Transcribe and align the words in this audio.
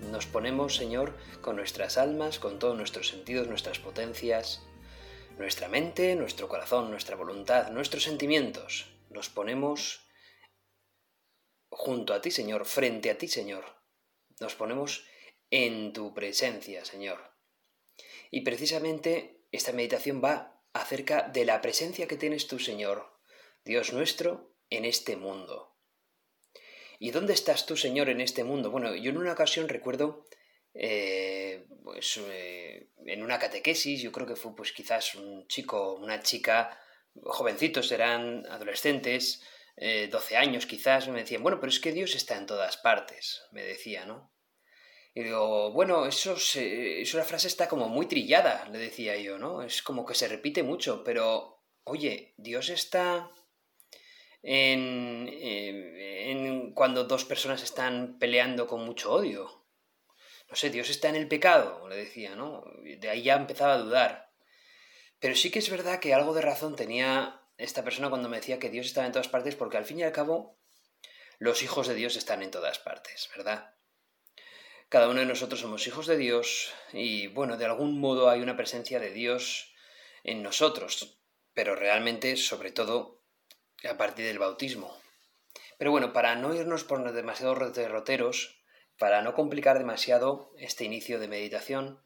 Nos 0.00 0.26
ponemos, 0.26 0.76
Señor, 0.76 1.16
con 1.40 1.56
nuestras 1.56 1.96
almas, 1.96 2.38
con 2.38 2.58
todos 2.58 2.76
nuestros 2.76 3.08
sentidos, 3.08 3.48
nuestras 3.48 3.78
potencias, 3.78 4.62
nuestra 5.38 5.68
mente, 5.68 6.14
nuestro 6.16 6.48
corazón, 6.48 6.90
nuestra 6.90 7.16
voluntad, 7.16 7.70
nuestros 7.70 8.02
sentimientos. 8.02 8.92
Nos 9.10 9.28
ponemos 9.30 10.06
junto 11.70 12.14
a 12.14 12.20
ti, 12.20 12.30
Señor, 12.30 12.66
frente 12.66 13.10
a 13.10 13.18
ti, 13.18 13.28
Señor. 13.28 13.64
Nos 14.40 14.54
ponemos 14.54 15.06
en 15.50 15.92
tu 15.92 16.12
presencia, 16.12 16.84
Señor. 16.84 17.32
Y 18.30 18.42
precisamente 18.42 19.46
esta 19.52 19.72
meditación 19.72 20.22
va 20.22 20.62
acerca 20.72 21.22
de 21.22 21.44
la 21.44 21.62
presencia 21.62 22.06
que 22.06 22.16
tienes 22.16 22.46
tú, 22.46 22.58
Señor, 22.58 23.18
Dios 23.64 23.92
nuestro, 23.92 24.54
en 24.68 24.84
este 24.84 25.16
mundo. 25.16 25.75
¿Y 26.98 27.10
dónde 27.10 27.34
estás 27.34 27.66
tú, 27.66 27.76
Señor, 27.76 28.08
en 28.08 28.20
este 28.20 28.44
mundo? 28.44 28.70
Bueno, 28.70 28.94
yo 28.94 29.10
en 29.10 29.18
una 29.18 29.32
ocasión 29.32 29.68
recuerdo, 29.68 30.26
eh, 30.74 31.66
pues, 31.82 32.18
eh, 32.28 32.90
en 33.06 33.22
una 33.22 33.38
catequesis, 33.38 34.00
yo 34.00 34.12
creo 34.12 34.26
que 34.26 34.36
fue 34.36 34.54
pues 34.54 34.72
quizás 34.72 35.14
un 35.14 35.46
chico, 35.46 35.94
una 35.94 36.22
chica, 36.22 36.78
jovencitos, 37.22 37.92
eran 37.92 38.46
adolescentes, 38.46 39.42
eh, 39.76 40.08
12 40.10 40.36
años 40.36 40.66
quizás, 40.66 41.08
me 41.08 41.20
decían, 41.20 41.42
bueno, 41.42 41.60
pero 41.60 41.70
es 41.70 41.80
que 41.80 41.92
Dios 41.92 42.14
está 42.14 42.36
en 42.36 42.46
todas 42.46 42.76
partes, 42.76 43.42
me 43.52 43.62
decía, 43.62 44.06
¿no? 44.06 44.32
Y 45.14 45.22
digo, 45.22 45.72
bueno, 45.72 46.06
eso, 46.06 46.36
eso 46.36 47.18
la 47.18 47.24
frase 47.24 47.48
está 47.48 47.68
como 47.68 47.88
muy 47.88 48.06
trillada, 48.06 48.68
le 48.70 48.78
decía 48.78 49.16
yo, 49.16 49.38
¿no? 49.38 49.62
Es 49.62 49.80
como 49.82 50.04
que 50.04 50.14
se 50.14 50.28
repite 50.28 50.62
mucho, 50.62 51.02
pero, 51.04 51.62
oye, 51.84 52.34
Dios 52.36 52.68
está 52.68 53.30
en, 54.48 55.32
cuando 56.74 57.04
dos 57.04 57.24
personas 57.24 57.62
están 57.62 58.18
peleando 58.18 58.66
con 58.66 58.84
mucho 58.84 59.12
odio. 59.12 59.64
No 60.48 60.54
sé, 60.54 60.70
Dios 60.70 60.88
está 60.90 61.08
en 61.08 61.16
el 61.16 61.26
pecado, 61.26 61.88
le 61.88 61.96
decía, 61.96 62.36
¿no? 62.36 62.64
De 62.98 63.08
ahí 63.08 63.22
ya 63.22 63.34
empezaba 63.34 63.74
a 63.74 63.78
dudar. 63.78 64.30
Pero 65.18 65.34
sí 65.34 65.50
que 65.50 65.58
es 65.58 65.68
verdad 65.68 65.98
que 65.98 66.14
algo 66.14 66.32
de 66.34 66.42
razón 66.42 66.76
tenía 66.76 67.42
esta 67.58 67.82
persona 67.82 68.08
cuando 68.08 68.28
me 68.28 68.36
decía 68.36 68.60
que 68.60 68.70
Dios 68.70 68.86
estaba 68.86 69.06
en 69.06 69.12
todas 69.12 69.28
partes, 69.28 69.56
porque 69.56 69.78
al 69.78 69.84
fin 69.84 69.98
y 69.98 70.04
al 70.04 70.12
cabo 70.12 70.60
los 71.38 71.62
hijos 71.62 71.88
de 71.88 71.94
Dios 71.94 72.16
están 72.16 72.42
en 72.42 72.50
todas 72.52 72.78
partes, 72.78 73.28
¿verdad? 73.36 73.74
Cada 74.88 75.08
uno 75.08 75.20
de 75.20 75.26
nosotros 75.26 75.60
somos 75.60 75.86
hijos 75.88 76.06
de 76.06 76.16
Dios 76.16 76.72
y, 76.92 77.26
bueno, 77.26 77.56
de 77.56 77.64
algún 77.64 77.98
modo 77.98 78.30
hay 78.30 78.40
una 78.40 78.56
presencia 78.56 79.00
de 79.00 79.10
Dios 79.10 79.74
en 80.22 80.44
nosotros, 80.44 81.18
pero 81.52 81.74
realmente, 81.74 82.36
sobre 82.36 82.70
todo, 82.70 83.15
a 83.84 83.96
partir 83.96 84.26
del 84.26 84.38
bautismo. 84.38 84.96
Pero 85.78 85.90
bueno, 85.90 86.12
para 86.12 86.34
no 86.36 86.54
irnos 86.54 86.84
por 86.84 87.12
demasiados 87.12 87.74
derroteros, 87.74 88.62
para 88.98 89.22
no 89.22 89.34
complicar 89.34 89.78
demasiado 89.78 90.52
este 90.58 90.84
inicio 90.84 91.18
de 91.18 91.28
meditación, 91.28 92.02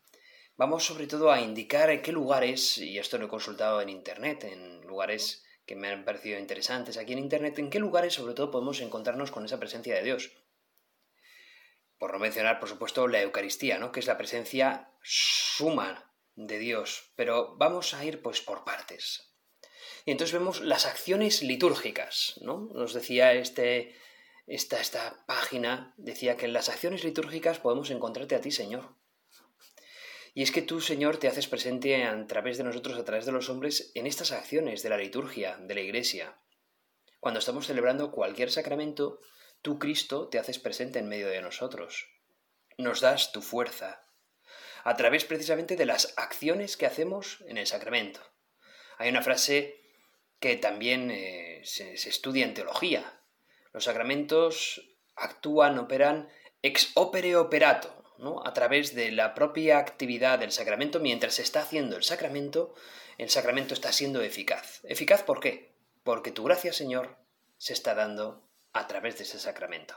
vamos 0.56 0.84
sobre 0.84 1.06
todo 1.06 1.31
a 1.31 1.41
indicar 1.41 1.91
en 1.91 2.03
qué 2.03 2.12
lugares, 2.12 2.78
y 2.78 2.98
esto 2.98 3.19
lo 3.19 3.26
he 3.26 3.28
consultado 3.28 3.81
en 3.81 3.88
Internet, 3.88 4.44
en 4.44 4.81
lugares 4.82 5.44
que 5.66 5.76
me 5.76 5.88
han 5.88 6.04
parecido 6.04 6.38
interesantes 6.38 6.97
aquí 6.97 7.12
en 7.12 7.20
Internet, 7.20 7.58
en 7.58 7.70
qué 7.70 7.78
lugares 7.78 8.14
sobre 8.14 8.34
todo 8.34 8.50
podemos 8.50 8.81
encontrarnos 8.81 9.31
con 9.31 9.44
esa 9.44 9.60
presencia 9.60 9.94
de 9.94 10.02
Dios. 10.02 10.32
Por 11.97 12.12
no 12.12 12.19
mencionar, 12.19 12.58
por 12.58 12.69
supuesto, 12.69 13.06
la 13.06 13.20
Eucaristía, 13.20 13.78
¿no? 13.78 13.92
que 13.92 14.00
es 14.00 14.06
la 14.06 14.16
presencia 14.16 14.91
suma 15.02 16.12
de 16.34 16.58
Dios. 16.58 17.12
Pero 17.14 17.56
vamos 17.56 17.94
a 17.94 18.04
ir 18.04 18.22
pues 18.22 18.41
por 18.41 18.64
partes. 18.64 19.29
Y 20.05 20.12
entonces 20.12 20.33
vemos 20.33 20.61
las 20.61 20.87
acciones 20.87 21.43
litúrgicas, 21.43 22.34
¿no? 22.41 22.69
Nos 22.75 22.94
decía 22.94 23.33
este, 23.33 23.94
esta, 24.47 24.81
esta 24.81 25.25
página, 25.27 25.94
decía 25.97 26.37
que 26.37 26.47
en 26.47 26.53
las 26.53 26.69
acciones 26.69 27.05
litúrgicas 27.05 27.59
podemos 27.59 27.91
encontrarte 27.91 28.34
a 28.34 28.41
ti, 28.41 28.50
Señor. 28.50 28.97
Y 30.33 30.43
es 30.43 30.53
que 30.53 30.62
tú, 30.62 30.81
Señor, 30.81 31.19
te 31.19 31.28
haces 31.28 31.49
presente 31.49 32.05
a 32.05 32.27
través 32.27 32.56
de 32.56 32.65
nosotros, 32.65 32.99
a 32.99 33.05
través 33.05 33.27
de 33.27 33.33
los 33.33 33.49
hombres, 33.49 33.91
en 33.94 34.06
estas 34.06 34.33
acciones 34.33 34.83
de 34.83 34.88
la 34.88 34.97
liturgia, 34.97 35.56
de 35.56 35.75
la 35.75 35.81
Iglesia. 35.81 36.38
Cuando 37.19 37.41
estamos 37.41 37.67
celebrando 37.67 38.12
cualquier 38.12 38.50
sacramento, 38.50 39.21
tú, 39.61 39.78
Cristo, 39.78 40.28
te 40.28 40.38
haces 40.38 40.59
presente 40.59 41.00
en 41.00 41.09
medio 41.09 41.28
de 41.28 41.43
nosotros. 41.43 42.09
Nos 42.78 43.00
das 43.00 43.32
tu 43.32 43.43
fuerza, 43.43 44.06
a 44.84 44.97
través 44.97 45.25
precisamente 45.25 45.77
de 45.77 45.87
las 45.87 46.15
acciones 46.17 46.77
que 46.77 46.87
hacemos 46.87 47.44
en 47.47 47.59
el 47.59 47.67
sacramento. 47.67 48.21
Hay 48.99 49.11
una 49.11 49.22
frase 49.22 49.81
que 50.40 50.56
también 50.56 51.10
eh, 51.10 51.60
se, 51.64 51.92
estudia 51.92 52.44
en 52.44 52.54
teología. 52.54 53.20
Los 53.72 53.84
sacramentos 53.84 54.96
actúan, 55.14 55.78
operan 55.78 56.28
ex 56.62 56.90
opere 56.94 57.36
operato, 57.36 58.02
¿no? 58.18 58.42
A 58.44 58.52
través 58.52 58.94
de 58.94 59.12
la 59.12 59.34
propia 59.34 59.78
actividad 59.78 60.38
del 60.38 60.50
sacramento, 60.50 60.98
mientras 60.98 61.34
se 61.34 61.42
está 61.42 61.60
haciendo 61.60 61.96
el 61.96 62.02
sacramento, 62.02 62.74
el 63.18 63.30
sacramento 63.30 63.74
está 63.74 63.92
siendo 63.92 64.22
eficaz. 64.22 64.80
¿Eficaz 64.84 65.22
por 65.22 65.40
qué? 65.40 65.74
Porque 66.02 66.32
tu 66.32 66.44
gracia, 66.44 66.72
Señor, 66.72 67.18
se 67.58 67.74
está 67.74 67.94
dando 67.94 68.48
a 68.72 68.86
través 68.86 69.18
de 69.18 69.24
ese 69.24 69.38
sacramento. 69.38 69.94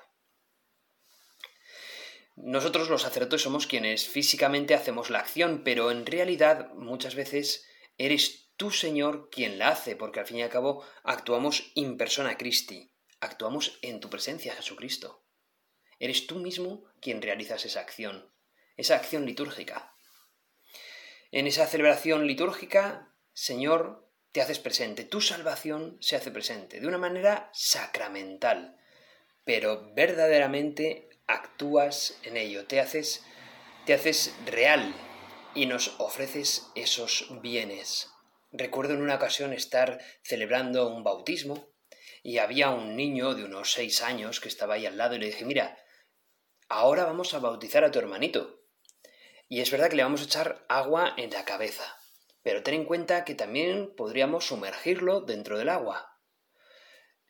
Nosotros 2.36 2.90
los 2.90 3.04
sacerdotes 3.04 3.42
somos 3.42 3.68
quienes 3.68 4.08
físicamente 4.08 4.74
hacemos 4.74 5.10
la 5.10 5.20
acción, 5.20 5.62
pero 5.64 5.92
en 5.92 6.06
realidad 6.06 6.74
muchas 6.74 7.16
veces 7.16 7.66
eres 7.98 8.43
tú, 8.58 8.72
Señor, 8.72 9.30
quien 9.30 9.60
la 9.60 9.70
hace, 9.70 9.96
porque 9.96 10.20
al 10.20 10.28
fin 10.28 10.38
y 10.38 10.44
al 10.44 10.50
cabo 10.50 10.84
actuamos 11.04 11.72
in 11.76 11.98
persona 11.98 12.38
Christi, 12.38 12.92
actuamos 13.20 13.80
en 13.82 14.00
tu 14.00 14.10
presencia, 14.10 14.54
Jesucristo. 14.56 15.24
Eres 16.00 16.28
tú 16.28 16.36
mismo 16.36 16.86
quien 17.02 17.22
realizas 17.22 17.66
esa 17.66 17.80
acción, 17.80 18.32
esa 18.78 18.96
acción 18.96 19.26
litúrgica. 19.26 19.96
En 21.32 21.48
esa 21.48 21.66
celebración 21.66 22.28
litúrgica, 22.28 23.16
Señor, 23.34 24.10
te 24.32 24.42
haces 24.42 24.60
presente, 24.60 25.04
tu 25.04 25.22
salvación 25.22 25.98
se 26.00 26.16
hace 26.16 26.32
presente 26.32 26.80
de 26.80 26.88
una 26.88 26.98
manera 26.98 27.50
sacramental, 27.54 28.78
pero 29.44 29.94
verdaderamente 29.94 31.10
actúas 31.28 32.20
en 32.24 32.38
ello, 32.38 32.66
te 32.66 32.80
haces, 32.80 33.24
te 33.86 33.94
haces 33.94 34.34
real 34.46 34.94
y 35.56 35.66
nos 35.66 35.96
ofreces 36.00 36.68
esos 36.76 37.28
bienes. 37.42 38.13
Recuerdo 38.56 38.94
en 38.94 39.02
una 39.02 39.16
ocasión 39.16 39.52
estar 39.52 40.00
celebrando 40.22 40.88
un 40.88 41.04
bautismo 41.04 41.74
y 42.22 42.38
había 42.38 42.70
un 42.70 42.96
niño 42.96 43.34
de 43.34 43.46
unos 43.46 43.72
seis 43.72 44.04
años 44.04 44.40
que 44.40 44.48
estaba 44.48 44.76
ahí 44.76 44.86
al 44.86 44.96
lado 44.96 45.16
y 45.16 45.20
le 45.20 45.26
dije, 45.26 45.44
mira, 45.44 45.76
ahora 46.70 47.04
vamos 47.04 47.34
a 47.34 47.40
bautizar 47.40 47.84
a 47.84 47.90
tu 47.90 47.98
hermanito. 47.98 48.62
Y 49.50 49.62
es 49.62 49.72
verdad 49.72 49.90
que 49.90 49.96
le 49.96 50.04
vamos 50.04 50.22
a 50.22 50.26
echar 50.26 50.66
agua 50.70 51.16
en 51.18 51.32
la 51.32 51.46
cabeza, 51.46 51.98
pero 52.44 52.62
ten 52.62 52.76
en 52.76 52.86
cuenta 52.86 53.26
que 53.26 53.34
también 53.34 53.96
podríamos 53.96 54.46
sumergirlo 54.46 55.22
dentro 55.22 55.58
del 55.58 55.70
agua. 55.70 56.20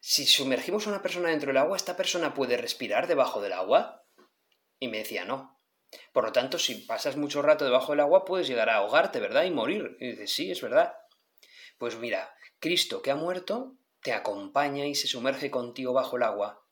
Si 0.01 0.25
sumergimos 0.25 0.87
a 0.87 0.89
una 0.89 1.01
persona 1.01 1.29
dentro 1.29 1.47
del 1.47 1.57
agua, 1.57 1.77
¿esta 1.77 1.95
persona 1.95 2.33
puede 2.33 2.57
respirar 2.57 3.07
debajo 3.07 3.41
del 3.41 3.53
agua? 3.53 4.05
Y 4.77 4.89
me 4.89 4.97
decía, 4.97 5.23
no. 5.23 5.61
Por 6.11 6.25
lo 6.25 6.33
tanto, 6.33 6.59
si 6.59 6.75
pasas 6.75 7.15
mucho 7.15 7.41
rato 7.41 7.63
debajo 7.63 7.93
del 7.93 8.01
agua, 8.01 8.25
puedes 8.25 8.45
llegar 8.45 8.69
a 8.69 8.75
ahogarte, 8.75 9.21
¿verdad? 9.21 9.45
Y 9.45 9.51
morir. 9.51 9.95
Y 10.01 10.11
dices, 10.11 10.33
sí, 10.33 10.51
es 10.51 10.61
verdad. 10.61 10.93
Pues 11.77 11.97
mira, 11.97 12.35
Cristo 12.59 13.01
que 13.01 13.11
ha 13.11 13.15
muerto 13.15 13.77
te 14.01 14.13
acompaña 14.13 14.85
y 14.85 14.95
se 14.95 15.07
sumerge 15.07 15.49
contigo 15.49 15.93
bajo 15.93 16.17
el 16.17 16.23
agua 16.23 16.63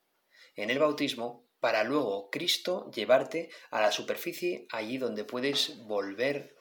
en 0.56 0.70
el 0.70 0.80
bautismo 0.80 1.48
para 1.60 1.84
luego 1.84 2.30
Cristo 2.30 2.90
llevarte 2.92 3.50
a 3.70 3.82
la 3.82 3.92
superficie 3.92 4.68
allí 4.70 4.98
donde 4.98 5.24
puedes 5.24 5.78
volver 5.86 6.56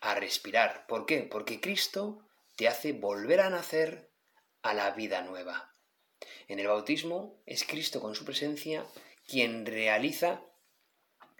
a 0.00 0.14
respirar. 0.14 0.86
¿Por 0.86 1.06
qué? 1.06 1.22
Porque 1.22 1.60
Cristo 1.60 2.26
te 2.56 2.68
hace 2.68 2.92
volver 2.92 3.40
a 3.40 3.50
nacer 3.50 4.12
a 4.62 4.74
la 4.74 4.90
vida 4.90 5.22
nueva. 5.22 5.74
En 6.46 6.60
el 6.60 6.68
bautismo 6.68 7.42
es 7.46 7.64
Cristo 7.64 8.00
con 8.00 8.14
su 8.14 8.24
presencia 8.24 8.86
quien 9.26 9.66
realiza 9.66 10.42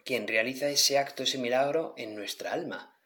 quien 0.05 0.29
realiza 0.29 0.69
ese 0.69 0.99
acto, 0.99 1.23
ese 1.23 1.39
milagro 1.39 1.95
en 1.97 2.15
nuestra 2.15 2.53
alma, 2.53 3.01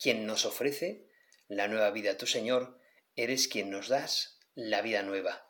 quien 0.00 0.26
nos 0.26 0.44
ofrece 0.44 1.06
la 1.46 1.68
nueva 1.68 1.90
vida. 1.92 2.16
Tu 2.16 2.26
Señor 2.26 2.79
eres 3.22 3.48
quien 3.48 3.70
nos 3.70 3.88
das 3.88 4.38
la 4.54 4.82
vida 4.82 5.02
nueva. 5.02 5.46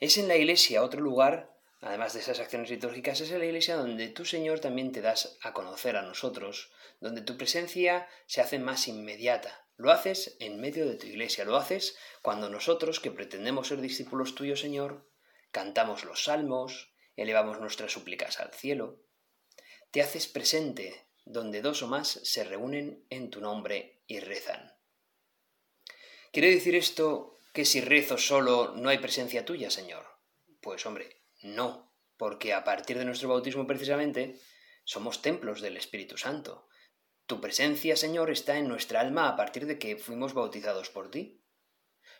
Es 0.00 0.18
en 0.18 0.28
la 0.28 0.36
iglesia 0.36 0.82
otro 0.82 1.00
lugar 1.00 1.54
además 1.84 2.14
de 2.14 2.20
esas 2.20 2.40
acciones 2.40 2.70
litúrgicas, 2.70 3.20
es 3.20 3.30
en 3.30 3.40
la 3.40 3.44
iglesia 3.44 3.76
donde 3.76 4.08
tú, 4.08 4.24
Señor, 4.24 4.58
también 4.58 4.90
te 4.90 5.02
das 5.02 5.36
a 5.42 5.52
conocer 5.52 5.96
a 5.96 6.02
nosotros, 6.02 6.72
donde 6.98 7.20
tu 7.20 7.36
presencia 7.36 8.08
se 8.26 8.40
hace 8.40 8.58
más 8.58 8.88
inmediata. 8.88 9.68
Lo 9.76 9.90
haces 9.90 10.36
en 10.40 10.60
medio 10.60 10.88
de 10.88 10.96
tu 10.96 11.06
iglesia, 11.06 11.44
lo 11.44 11.56
haces 11.56 11.96
cuando 12.22 12.48
nosotros, 12.48 13.00
que 13.00 13.10
pretendemos 13.10 13.68
ser 13.68 13.82
discípulos 13.82 14.34
tuyos, 14.34 14.60
Señor, 14.60 15.10
cantamos 15.50 16.04
los 16.04 16.24
salmos, 16.24 16.94
elevamos 17.16 17.60
nuestras 17.60 17.92
súplicas 17.92 18.40
al 18.40 18.52
cielo. 18.54 19.02
Te 19.90 20.00
haces 20.00 20.26
presente 20.26 21.06
donde 21.26 21.60
dos 21.60 21.82
o 21.82 21.88
más 21.88 22.08
se 22.08 22.44
reúnen 22.44 23.04
en 23.10 23.28
tu 23.28 23.42
nombre 23.42 24.02
y 24.06 24.20
rezan. 24.20 24.73
¿Quiere 26.34 26.50
decir 26.50 26.74
esto 26.74 27.38
que 27.52 27.64
si 27.64 27.80
rezo 27.80 28.18
solo 28.18 28.74
no 28.74 28.88
hay 28.88 28.98
presencia 28.98 29.44
tuya, 29.44 29.70
Señor? 29.70 30.04
Pues 30.60 30.84
hombre, 30.84 31.22
no, 31.42 31.94
porque 32.16 32.52
a 32.52 32.64
partir 32.64 32.98
de 32.98 33.04
nuestro 33.04 33.28
bautismo 33.28 33.68
precisamente 33.68 34.40
somos 34.82 35.22
templos 35.22 35.60
del 35.60 35.76
Espíritu 35.76 36.18
Santo. 36.18 36.66
Tu 37.26 37.40
presencia, 37.40 37.94
Señor, 37.94 38.32
está 38.32 38.58
en 38.58 38.66
nuestra 38.66 38.98
alma 38.98 39.28
a 39.28 39.36
partir 39.36 39.64
de 39.66 39.78
que 39.78 39.96
fuimos 39.96 40.34
bautizados 40.34 40.90
por 40.90 41.08
ti. 41.08 41.40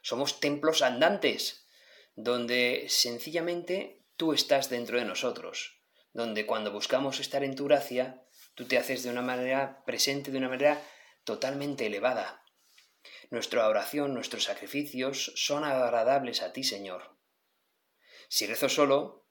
Somos 0.01 0.39
templos 0.39 0.83
andantes, 0.83 1.67
donde 2.15 2.87
sencillamente 2.89 4.07
tú 4.17 4.33
estás 4.33 4.71
dentro 4.71 4.97
de 4.97 5.07
nosotros, 5.07 5.83
donde 6.13 6.47
cuando 6.47 6.71
buscamos 6.71 7.19
estar 7.19 7.43
en 7.43 7.57
tu 7.57 7.65
gracia, 7.65 8.25
tú 8.55 8.65
te 8.67 8.79
haces 8.79 9.03
de 9.03 9.11
una 9.11 9.23
manera 9.23 9.83
presente, 9.85 10.31
de 10.31 10.39
una 10.39 10.51
manera 10.51 10.81
totalmente 11.25 11.87
elevada. 11.87 12.44
Nuestra 13.35 13.67
oración, 13.67 14.15
nuestros 14.15 14.45
sacrificios 14.45 15.33
son 15.35 15.65
agradables 15.65 16.41
a 16.41 16.53
ti, 16.53 16.63
Señor. 16.63 17.19
Si 18.29 18.47
rezo 18.47 18.69
solo, 18.69 19.27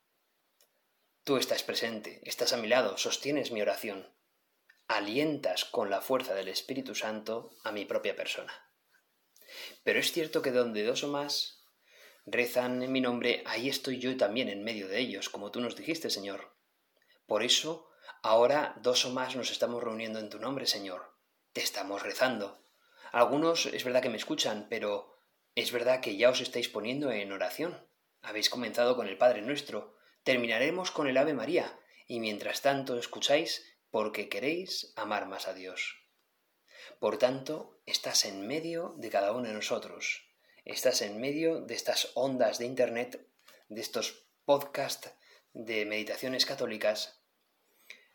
tú 1.24 1.38
estás 1.38 1.62
presente, 1.62 2.20
estás 2.24 2.52
a 2.52 2.58
mi 2.58 2.68
lado, 2.68 2.98
sostienes 2.98 3.50
mi 3.50 3.62
oración, 3.62 4.14
alientas 4.88 5.64
con 5.64 5.88
la 5.88 6.02
fuerza 6.02 6.34
del 6.34 6.48
Espíritu 6.48 6.94
Santo 6.94 7.56
a 7.64 7.72
mi 7.72 7.86
propia 7.86 8.14
persona. 8.14 8.52
Pero 9.84 10.00
es 10.00 10.12
cierto 10.12 10.42
que 10.42 10.50
donde 10.50 10.84
dos 10.84 11.02
o 11.02 11.08
más 11.08 11.64
rezan 12.26 12.82
en 12.82 12.92
mi 12.92 13.00
nombre, 13.00 13.42
ahí 13.46 13.70
estoy 13.70 14.00
yo 14.00 14.14
también 14.18 14.50
en 14.50 14.64
medio 14.64 14.86
de 14.86 14.98
ellos, 14.98 15.30
como 15.30 15.50
tú 15.50 15.62
nos 15.62 15.76
dijiste, 15.76 16.10
Señor. 16.10 16.54
Por 17.26 17.42
eso, 17.42 17.88
ahora 18.22 18.74
dos 18.82 19.06
o 19.06 19.10
más 19.14 19.34
nos 19.34 19.50
estamos 19.50 19.82
reuniendo 19.82 20.18
en 20.18 20.28
tu 20.28 20.38
nombre, 20.38 20.66
Señor. 20.66 21.16
Te 21.54 21.62
estamos 21.62 22.02
rezando. 22.02 22.63
Algunos 23.14 23.66
es 23.66 23.84
verdad 23.84 24.02
que 24.02 24.10
me 24.10 24.16
escuchan, 24.16 24.66
pero 24.68 25.20
es 25.54 25.70
verdad 25.70 26.00
que 26.00 26.16
ya 26.16 26.30
os 26.30 26.40
estáis 26.40 26.68
poniendo 26.68 27.12
en 27.12 27.30
oración. 27.30 27.88
Habéis 28.22 28.50
comenzado 28.50 28.96
con 28.96 29.06
el 29.06 29.16
Padre 29.16 29.40
Nuestro, 29.40 29.96
terminaremos 30.24 30.90
con 30.90 31.06
el 31.06 31.16
Ave 31.16 31.32
María, 31.32 31.78
y 32.08 32.18
mientras 32.18 32.60
tanto 32.60 32.98
escucháis 32.98 33.78
porque 33.92 34.28
queréis 34.28 34.92
amar 34.96 35.28
más 35.28 35.46
a 35.46 35.54
Dios. 35.54 35.96
Por 36.98 37.16
tanto, 37.16 37.80
estás 37.86 38.24
en 38.24 38.48
medio 38.48 38.96
de 38.98 39.10
cada 39.10 39.30
uno 39.30 39.46
de 39.46 39.54
nosotros, 39.54 40.28
estás 40.64 41.00
en 41.00 41.20
medio 41.20 41.60
de 41.60 41.74
estas 41.74 42.10
ondas 42.14 42.58
de 42.58 42.66
Internet, 42.66 43.28
de 43.68 43.80
estos 43.80 44.26
podcasts 44.44 45.12
de 45.52 45.84
meditaciones 45.86 46.46
católicas, 46.46 47.22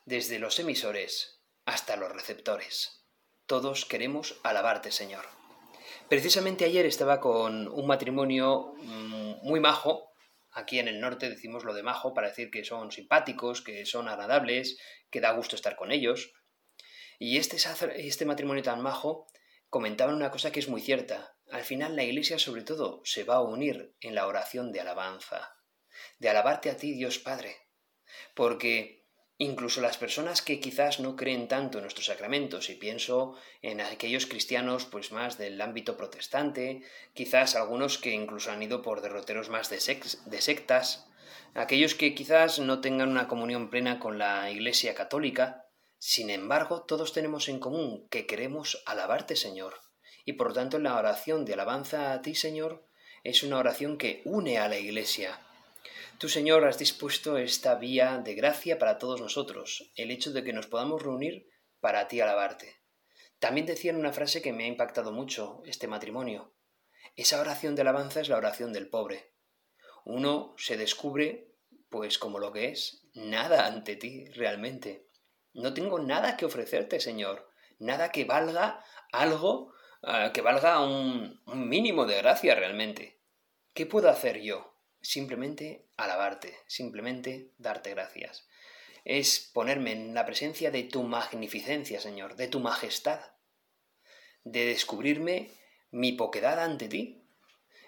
desde 0.04 0.40
los 0.40 0.60
emisores 0.60 1.40
hasta 1.64 1.96
los 1.96 2.12
receptores. 2.12 2.99
Todos 3.50 3.86
queremos 3.86 4.40
alabarte, 4.44 4.92
Señor. 4.92 5.26
Precisamente 6.08 6.66
ayer 6.66 6.86
estaba 6.86 7.20
con 7.20 7.68
un 7.68 7.88
matrimonio 7.88 8.76
mm, 8.78 9.40
muy 9.42 9.60
majo. 9.60 10.14
Aquí 10.52 10.78
en 10.78 10.88
el 10.88 11.02
norte 11.02 11.32
decimos 11.32 11.64
lo 11.64 11.74
de 11.74 11.82
majo 11.82 12.14
para 12.14 12.28
decir 12.28 12.52
que 12.52 12.64
son 12.64 12.92
simpáticos, 12.92 13.64
que 13.64 13.88
son 13.88 14.08
agradables, 14.08 14.78
que 15.10 15.20
da 15.20 15.32
gusto 15.32 15.56
estar 15.56 15.76
con 15.76 15.92
ellos. 15.92 16.32
Y 17.18 17.38
este, 17.38 17.58
este 17.96 18.26
matrimonio 18.28 18.62
tan 18.62 18.84
majo 18.84 19.26
comentaban 19.72 20.14
una 20.14 20.30
cosa 20.30 20.52
que 20.52 20.60
es 20.60 20.70
muy 20.70 20.82
cierta. 20.82 21.36
Al 21.50 21.64
final 21.64 21.96
la 21.96 22.04
iglesia 22.04 22.38
sobre 22.38 22.62
todo 22.62 23.02
se 23.04 23.24
va 23.24 23.38
a 23.38 23.42
unir 23.42 23.96
en 24.00 24.14
la 24.14 24.28
oración 24.28 24.72
de 24.72 24.82
alabanza, 24.82 25.56
de 26.20 26.30
alabarte 26.30 26.70
a 26.70 26.78
ti 26.78 26.94
Dios 26.94 27.18
Padre. 27.18 27.56
Porque 28.36 28.99
Incluso 29.42 29.80
las 29.80 29.98
personas 29.98 30.42
que 30.42 30.60
quizás 30.60 31.00
no 31.00 31.16
creen 31.16 31.48
tanto 31.48 31.78
en 31.78 31.84
nuestros 31.84 32.08
sacramentos, 32.08 32.70
y 32.70 32.76
pienso 32.76 33.38
en 33.62 33.80
aquellos 33.80 34.26
cristianos 34.26 34.84
pues 34.84 35.14
más 35.14 35.38
del 35.38 35.62
ámbito 35.62 35.96
protestante, 35.96 36.84
quizás 37.14 37.56
algunos 37.56 37.98
que 37.98 38.12
incluso 38.12 38.52
han 38.52 38.62
ido 38.62 38.82
por 38.82 39.00
derroteros 39.00 39.48
más 39.48 39.70
de, 39.70 39.78
de 39.78 40.42
sectas, 40.42 41.08
aquellos 41.54 41.96
que 41.96 42.14
quizás 42.14 42.60
no 42.60 42.82
tengan 42.82 43.08
una 43.08 43.30
comunión 43.30 43.70
plena 43.70 43.98
con 43.98 44.18
la 44.18 44.52
Iglesia 44.52 44.94
católica, 44.94 45.70
sin 46.00 46.30
embargo, 46.30 46.82
todos 46.82 47.14
tenemos 47.14 47.48
en 47.48 47.60
común 47.60 48.10
que 48.10 48.26
queremos 48.26 48.84
alabarte, 48.86 49.38
Señor, 49.38 49.76
y 50.26 50.34
por 50.34 50.50
lo 50.50 50.54
tanto 50.54 50.80
la 50.80 50.98
oración 50.98 51.46
de 51.46 51.54
alabanza 51.54 52.12
a 52.12 52.22
ti, 52.22 52.36
Señor, 52.36 52.86
es 53.24 53.42
una 53.44 53.58
oración 53.58 53.98
que 53.98 54.22
une 54.26 54.60
a 54.60 54.68
la 54.68 54.78
Iglesia, 54.78 55.40
Tú, 56.20 56.28
Señor, 56.28 56.66
has 56.66 56.78
dispuesto 56.78 57.38
esta 57.38 57.76
vía 57.76 58.18
de 58.18 58.36
gracia 58.36 58.78
para 58.78 58.98
todos 58.98 59.22
nosotros, 59.22 59.90
el 59.96 60.12
hecho 60.12 60.34
de 60.34 60.44
que 60.44 60.52
nos 60.52 60.68
podamos 60.68 61.02
reunir 61.02 61.48
para 61.80 62.10
ti 62.10 62.20
alabarte. 62.20 62.82
También 63.40 63.66
decían 63.66 63.96
una 63.96 64.12
frase 64.12 64.42
que 64.42 64.52
me 64.52 64.66
ha 64.66 64.68
impactado 64.68 65.14
mucho 65.14 65.62
este 65.66 65.88
matrimonio. 65.88 66.54
Esa 67.16 67.40
oración 67.40 67.74
de 67.74 67.84
alabanza 67.84 68.20
es 68.20 68.28
la 68.28 68.36
oración 68.36 68.74
del 68.74 68.90
pobre. 68.90 69.32
Uno 70.04 70.56
se 70.58 70.76
descubre, 70.76 71.54
pues 71.90 72.18
como 72.18 72.38
lo 72.38 72.52
que 72.52 72.68
es, 72.68 73.08
nada 73.14 73.66
ante 73.66 73.96
ti 73.96 74.26
realmente. 74.26 75.08
No 75.54 75.74
tengo 75.74 76.00
nada 76.00 76.36
que 76.36 76.44
ofrecerte, 76.44 77.00
Señor, 77.00 77.50
nada 77.78 78.12
que 78.12 78.26
valga 78.26 78.84
algo, 79.14 79.74
ah, 80.04 80.32
que 80.34 80.42
valga 80.42 80.82
un 80.82 81.40
mínimo 81.46 82.06
de 82.06 82.18
gracia 82.18 82.56
realmente. 82.56 83.22
¿Qué 83.74 83.86
puedo 83.86 84.10
hacer 84.10 84.42
yo? 84.42 84.69
Simplemente 85.02 85.86
alabarte, 85.98 86.58
simplemente 86.68 87.52
darte 87.58 87.92
gracias. 87.92 88.48
Es 89.06 89.50
ponerme 89.54 89.94
en 89.94 90.14
la 90.14 90.26
presencia 90.26 90.72
de 90.72 90.84
tu 90.84 91.04
magnificencia, 91.04 92.00
Señor, 92.00 92.36
de 92.36 92.48
tu 92.48 92.60
majestad, 92.60 93.22
de 94.44 94.66
descubrirme 94.66 95.52
mi 95.92 96.12
poquedad 96.14 96.60
ante 96.60 96.88
ti. 96.88 97.26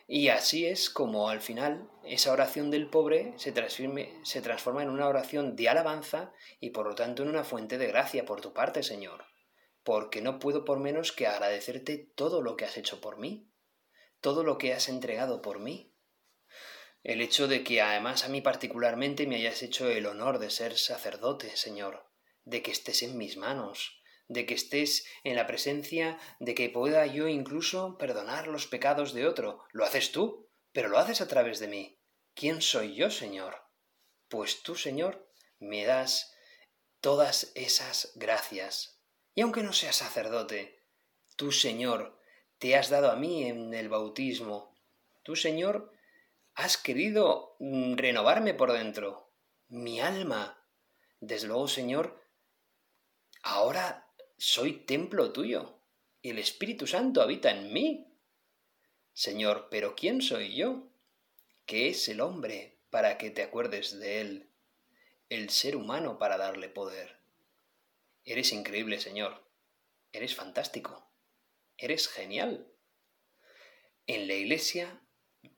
Y 0.07 0.29
así 0.29 0.65
es 0.65 0.89
como 0.89 1.29
al 1.29 1.41
final 1.41 1.89
esa 2.03 2.33
oración 2.33 2.69
del 2.69 2.89
pobre 2.89 3.33
se, 3.37 3.53
se 4.23 4.41
transforma 4.41 4.83
en 4.83 4.89
una 4.89 5.07
oración 5.07 5.55
de 5.55 5.69
alabanza 5.69 6.33
y 6.59 6.71
por 6.71 6.85
lo 6.85 6.95
tanto 6.95 7.23
en 7.23 7.29
una 7.29 7.43
fuente 7.43 7.77
de 7.77 7.87
gracia 7.87 8.25
por 8.25 8.41
tu 8.41 8.53
parte, 8.53 8.83
Señor, 8.83 9.23
porque 9.83 10.21
no 10.21 10.39
puedo 10.39 10.65
por 10.65 10.79
menos 10.79 11.11
que 11.13 11.27
agradecerte 11.27 11.97
todo 11.97 12.41
lo 12.41 12.57
que 12.57 12.65
has 12.65 12.77
hecho 12.77 12.99
por 12.99 13.17
mí, 13.19 13.49
todo 14.19 14.43
lo 14.43 14.57
que 14.57 14.73
has 14.73 14.89
entregado 14.89 15.41
por 15.41 15.59
mí, 15.59 15.90
el 17.03 17.21
hecho 17.21 17.47
de 17.47 17.63
que 17.63 17.81
además 17.81 18.23
a 18.25 18.29
mí 18.29 18.41
particularmente 18.41 19.25
me 19.25 19.35
hayas 19.35 19.63
hecho 19.63 19.89
el 19.89 20.05
honor 20.05 20.39
de 20.39 20.49
ser 20.49 20.77
sacerdote, 20.77 21.55
Señor, 21.55 22.07
de 22.45 22.61
que 22.61 22.71
estés 22.71 23.01
en 23.01 23.17
mis 23.17 23.37
manos, 23.37 24.01
de 24.27 24.45
que 24.45 24.53
estés 24.53 25.05
en 25.23 25.35
la 25.35 25.47
presencia, 25.47 26.19
de 26.39 26.55
que 26.55 26.69
pueda 26.69 27.05
yo 27.07 27.27
incluso 27.27 27.97
perdonar 27.97 28.47
los 28.47 28.67
pecados 28.67 29.13
de 29.13 29.27
otro. 29.27 29.63
Lo 29.71 29.83
haces 29.83 30.11
tú, 30.11 30.49
pero 30.71 30.89
lo 30.89 30.97
haces 30.99 31.21
a 31.21 31.27
través 31.27 31.59
de 31.59 31.67
mí. 31.67 31.99
¿Quién 32.33 32.61
soy 32.61 32.95
yo, 32.95 33.09
Señor? 33.09 33.61
Pues 34.29 34.63
tú, 34.63 34.75
Señor, 34.75 35.27
me 35.59 35.85
das 35.85 36.33
todas 37.01 37.51
esas 37.55 38.13
gracias. 38.15 39.01
Y 39.33 39.41
aunque 39.41 39.63
no 39.63 39.73
seas 39.73 39.97
sacerdote, 39.97 40.85
tú, 41.35 41.51
Señor, 41.51 42.17
te 42.57 42.75
has 42.77 42.89
dado 42.89 43.11
a 43.11 43.15
mí 43.15 43.43
en 43.43 43.73
el 43.73 43.89
bautismo. 43.89 44.77
Tú, 45.23 45.35
Señor, 45.35 45.91
has 46.55 46.77
querido 46.77 47.55
mm, 47.59 47.95
renovarme 47.95 48.53
por 48.53 48.73
dentro, 48.73 49.33
mi 49.69 49.99
alma. 49.99 50.57
Desde 51.19 51.47
luego, 51.47 51.67
Señor, 51.67 52.21
ahora 53.43 54.11
soy 54.37 54.85
templo 54.85 55.31
tuyo 55.31 55.79
y 56.21 56.31
el 56.31 56.39
Espíritu 56.39 56.87
Santo 56.87 57.21
habita 57.21 57.51
en 57.51 57.71
mí. 57.71 58.07
Señor, 59.13 59.67
pero 59.69 59.95
¿quién 59.95 60.21
soy 60.21 60.55
yo? 60.55 60.87
¿Qué 61.65 61.89
es 61.89 62.07
el 62.09 62.21
hombre 62.21 62.79
para 62.89 63.17
que 63.17 63.29
te 63.29 63.43
acuerdes 63.43 63.99
de 63.99 64.21
él? 64.21 64.49
El 65.29 65.49
ser 65.49 65.75
humano 65.75 66.17
para 66.17 66.37
darle 66.37 66.69
poder. 66.69 67.17
Eres 68.23 68.51
increíble, 68.51 68.99
Señor. 68.99 69.47
Eres 70.11 70.35
fantástico. 70.35 71.09
Eres 71.77 72.07
genial. 72.07 72.67
En 74.07 74.27
la 74.27 74.33
iglesia 74.33 75.01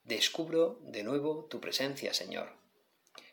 descubro 0.04 0.80
de 0.84 1.04
nuevo 1.04 1.46
tu 1.46 1.60
presencia, 1.60 2.13
Señor. 2.13 2.58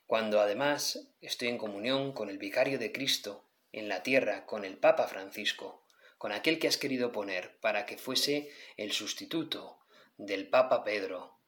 Cuando 0.06 0.40
además 0.40 1.08
estoy 1.20 1.48
en 1.48 1.58
comunión 1.58 2.12
con 2.12 2.30
el 2.30 2.38
vicario 2.38 2.78
de 2.78 2.92
Cristo 2.92 3.44
en 3.72 3.88
la 3.88 4.02
tierra, 4.02 4.46
con 4.46 4.64
el 4.64 4.76
Papa 4.76 5.06
Francisco, 5.06 5.86
con 6.18 6.32
aquel 6.32 6.58
que 6.58 6.68
has 6.68 6.76
querido 6.76 7.12
poner 7.12 7.58
para 7.60 7.86
que 7.86 7.96
fuese 7.96 8.50
el 8.76 8.92
sustituto 8.92 9.78
del 10.16 10.48
Papa 10.48 10.84
Pedro, 10.84 11.38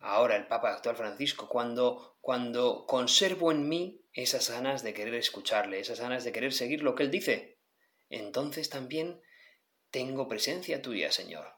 ahora 0.00 0.36
el 0.36 0.46
Papa 0.46 0.72
actual 0.72 0.96
Francisco, 0.96 1.48
cuando, 1.48 2.16
cuando 2.20 2.86
conservo 2.86 3.52
en 3.52 3.68
mí 3.68 4.02
esas 4.12 4.50
ganas 4.50 4.82
de 4.82 4.94
querer 4.94 5.14
escucharle, 5.14 5.78
esas 5.78 6.00
ganas 6.00 6.24
de 6.24 6.32
querer 6.32 6.52
seguir 6.52 6.82
lo 6.82 6.94
que 6.94 7.04
él 7.04 7.10
dice, 7.10 7.58
entonces 8.10 8.70
también 8.70 9.20
tengo 9.90 10.28
presencia 10.28 10.82
tuya, 10.82 11.12
Señor. 11.12 11.54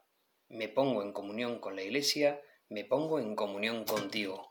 Me 0.48 0.68
pongo 0.68 1.02
en 1.02 1.12
comunión 1.12 1.60
con 1.60 1.76
la 1.76 1.82
Iglesia, 1.82 2.42
me 2.70 2.84
pongo 2.84 3.18
en 3.18 3.34
comunión 3.34 3.84
contigo. 3.84 4.48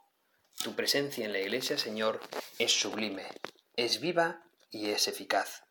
Tu 0.61 0.75
presencia 0.75 1.25
en 1.25 1.31
la 1.31 1.39
Iglesia, 1.39 1.77
Señor, 1.77 2.19
es 2.59 2.73
sublime, 2.73 3.23
es 3.77 4.01
viva 4.01 4.43
y 4.69 4.89
es 4.89 5.07
eficaz. 5.07 5.63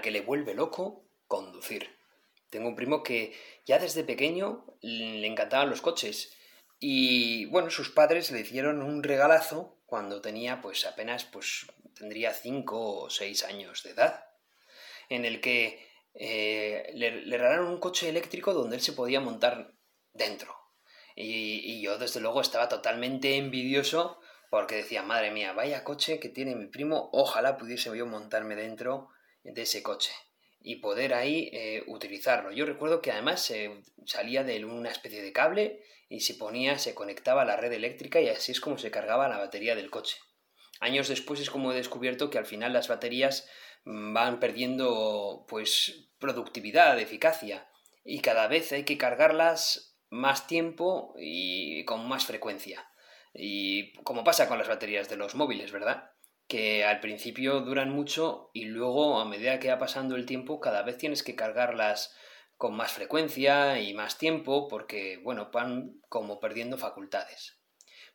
Que 0.00 0.10
le 0.10 0.20
vuelve 0.20 0.54
loco 0.54 1.04
conducir. 1.26 1.96
Tengo 2.50 2.68
un 2.68 2.76
primo 2.76 3.02
que 3.02 3.32
ya 3.64 3.78
desde 3.78 4.04
pequeño 4.04 4.66
le 4.80 5.26
encantaban 5.26 5.70
los 5.70 5.80
coches 5.80 6.36
y 6.78 7.46
bueno, 7.46 7.70
sus 7.70 7.90
padres 7.90 8.30
le 8.30 8.40
hicieron 8.40 8.82
un 8.82 9.02
regalazo 9.02 9.78
cuando 9.86 10.20
tenía 10.20 10.60
pues 10.60 10.86
apenas 10.86 11.24
pues 11.24 11.66
tendría 11.94 12.32
cinco 12.32 13.02
o 13.02 13.10
seis 13.10 13.44
años 13.44 13.82
de 13.82 13.90
edad, 13.90 14.24
en 15.08 15.24
el 15.24 15.40
que 15.40 15.86
eh, 16.14 16.90
le, 16.94 17.10
regalaron 17.10 17.68
un 17.68 17.78
coche 17.78 18.08
eléctrico 18.08 18.54
donde 18.54 18.76
él 18.76 18.82
se 18.82 18.92
podía 18.92 19.20
montar 19.20 19.74
dentro. 20.12 20.56
y 21.14 21.82
yo 21.82 21.98
desde 21.98 22.20
luego 22.20 22.40
estaba 22.40 22.68
totalmente 22.68 23.36
envidioso 23.36 24.18
porque 24.50 24.76
decía, 24.76 25.02
madre 25.02 25.30
mía, 25.30 25.52
vaya 25.52 25.84
coche 25.84 26.18
que 26.18 26.28
tiene 26.28 26.56
mi 26.56 26.66
primo, 26.66 27.08
ojalá 27.12 27.56
pudiese 27.56 27.96
yo 27.96 28.06
montarme 28.06 28.56
dentro 28.56 29.10
de 29.44 29.62
ese 29.62 29.82
coche 29.82 30.12
y 30.62 30.76
poder 30.76 31.14
ahí 31.14 31.50
eh, 31.52 31.84
utilizarlo. 31.86 32.52
Yo 32.52 32.66
recuerdo 32.66 33.00
que 33.00 33.12
además 33.12 33.52
salía 34.04 34.44
de 34.44 34.64
una 34.64 34.90
especie 34.90 35.22
de 35.22 35.32
cable 35.32 35.82
y 36.08 36.20
se 36.20 36.34
ponía, 36.34 36.78
se 36.78 36.94
conectaba 36.94 37.42
a 37.42 37.46
la 37.46 37.56
red 37.56 37.72
eléctrica 37.72 38.20
y 38.20 38.28
así 38.28 38.52
es 38.52 38.60
como 38.60 38.78
se 38.78 38.90
cargaba 38.90 39.28
la 39.28 39.38
batería 39.38 39.74
del 39.74 39.90
coche. 39.90 40.18
Años 40.80 41.08
después 41.08 41.40
es 41.40 41.50
como 41.50 41.72
he 41.72 41.76
descubierto 41.76 42.30
que 42.30 42.38
al 42.38 42.46
final 42.46 42.72
las 42.72 42.88
baterías 42.88 43.48
mm, 43.84 44.12
van 44.12 44.40
perdiendo 44.40 45.46
pues 45.48 46.10
productividad, 46.18 46.98
eficacia 46.98 47.68
y 48.04 48.20
cada 48.20 48.48
vez 48.48 48.72
hay 48.72 48.84
que 48.84 48.98
cargarlas 48.98 49.98
más 50.08 50.46
tiempo 50.46 51.14
y 51.18 51.84
con 51.84 52.08
más 52.08 52.26
frecuencia. 52.26 52.90
Y 53.32 53.92
como 54.02 54.24
pasa 54.24 54.48
con 54.48 54.58
las 54.58 54.68
baterías 54.68 55.08
de 55.08 55.16
los 55.16 55.34
móviles, 55.34 55.70
¿verdad? 55.70 56.10
Que 56.50 56.84
al 56.84 56.98
principio 56.98 57.60
duran 57.60 57.90
mucho 57.90 58.50
y 58.52 58.64
luego 58.64 59.20
a 59.20 59.24
medida 59.24 59.60
que 59.60 59.68
va 59.68 59.78
pasando 59.78 60.16
el 60.16 60.26
tiempo 60.26 60.58
cada 60.58 60.82
vez 60.82 60.98
tienes 60.98 61.22
que 61.22 61.36
cargarlas 61.36 62.12
con 62.56 62.74
más 62.74 62.90
frecuencia 62.90 63.78
y 63.78 63.94
más 63.94 64.18
tiempo 64.18 64.66
porque, 64.66 65.20
bueno, 65.22 65.50
van 65.52 66.00
como 66.08 66.40
perdiendo 66.40 66.76
facultades. 66.76 67.60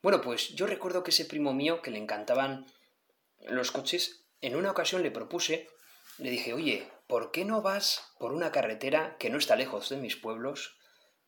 Bueno, 0.02 0.20
pues 0.20 0.50
yo 0.50 0.68
recuerdo 0.68 1.02
que 1.02 1.12
ese 1.12 1.24
primo 1.24 1.54
mío 1.54 1.82
que 1.82 1.92
le 1.92 1.98
encantaban 1.98 2.66
los 3.40 3.72
coches, 3.72 4.26
en 4.42 4.58
una 4.58 4.72
ocasión 4.72 5.02
le 5.02 5.12
propuse, 5.12 5.70
le 6.18 6.30
dije, 6.30 6.52
oye, 6.52 6.92
¿por 7.08 7.32
qué 7.32 7.46
no 7.46 7.62
vas 7.62 8.14
por 8.20 8.34
una 8.34 8.52
carretera 8.52 9.16
que 9.18 9.30
no 9.30 9.38
está 9.38 9.56
lejos 9.56 9.88
de 9.88 9.98
mis 9.98 10.18
pueblos, 10.18 10.78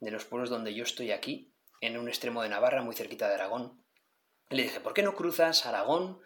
de 0.02 0.12
los 0.12 0.26
pueblos 0.26 0.50
donde 0.50 0.74
yo 0.74 0.84
estoy 0.84 1.12
aquí, 1.12 1.54
en 1.80 1.98
un 1.98 2.10
extremo 2.10 2.44
de 2.44 2.50
Navarra, 2.50 2.84
muy 2.84 2.96
cerquita 2.96 3.30
de 3.30 3.36
Aragón. 3.36 3.82
Le 4.50 4.64
dije, 4.64 4.82
¿por 4.82 4.94
qué 4.94 5.04
no 5.04 5.16
cruzas 5.16 5.66
Aragón, 5.66 6.22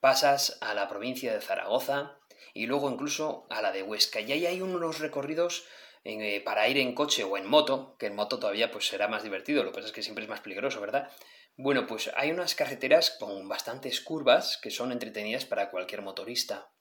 pasas 0.00 0.58
a 0.60 0.74
la 0.74 0.88
provincia 0.88 1.32
de 1.32 1.40
Zaragoza 1.40 2.18
y 2.54 2.66
luego 2.66 2.90
incluso 2.90 3.46
a 3.50 3.62
la 3.62 3.72
de 3.72 3.82
Huesca? 3.82 4.20
Y 4.20 4.32
ahí 4.32 4.46
hay 4.46 4.62
unos 4.62 4.98
recorridos 4.98 5.64
eh, 6.04 6.40
para 6.44 6.66
ir 6.68 6.78
en 6.78 6.94
coche 6.94 7.24
o 7.24 7.36
en 7.36 7.46
moto, 7.46 7.96
que 7.98 8.06
en 8.06 8.14
moto 8.14 8.38
todavía 8.38 8.70
pues 8.70 8.86
será 8.86 9.06
más 9.08 9.22
divertido, 9.22 9.62
lo 9.62 9.70
que 9.70 9.76
pasa 9.76 9.88
es 9.88 9.92
que 9.92 10.02
siempre 10.02 10.24
es 10.24 10.30
más 10.30 10.40
peligroso, 10.40 10.80
¿verdad? 10.80 11.10
Bueno, 11.56 11.86
pues 11.86 12.10
hay 12.16 12.30
unas 12.30 12.54
carreteras 12.54 13.10
con 13.10 13.46
bastantes 13.48 14.00
curvas 14.00 14.58
que 14.62 14.70
son 14.70 14.92
entretenidas 14.92 15.44
para 15.44 15.70
cualquier 15.70 16.00
motorista. 16.00 16.72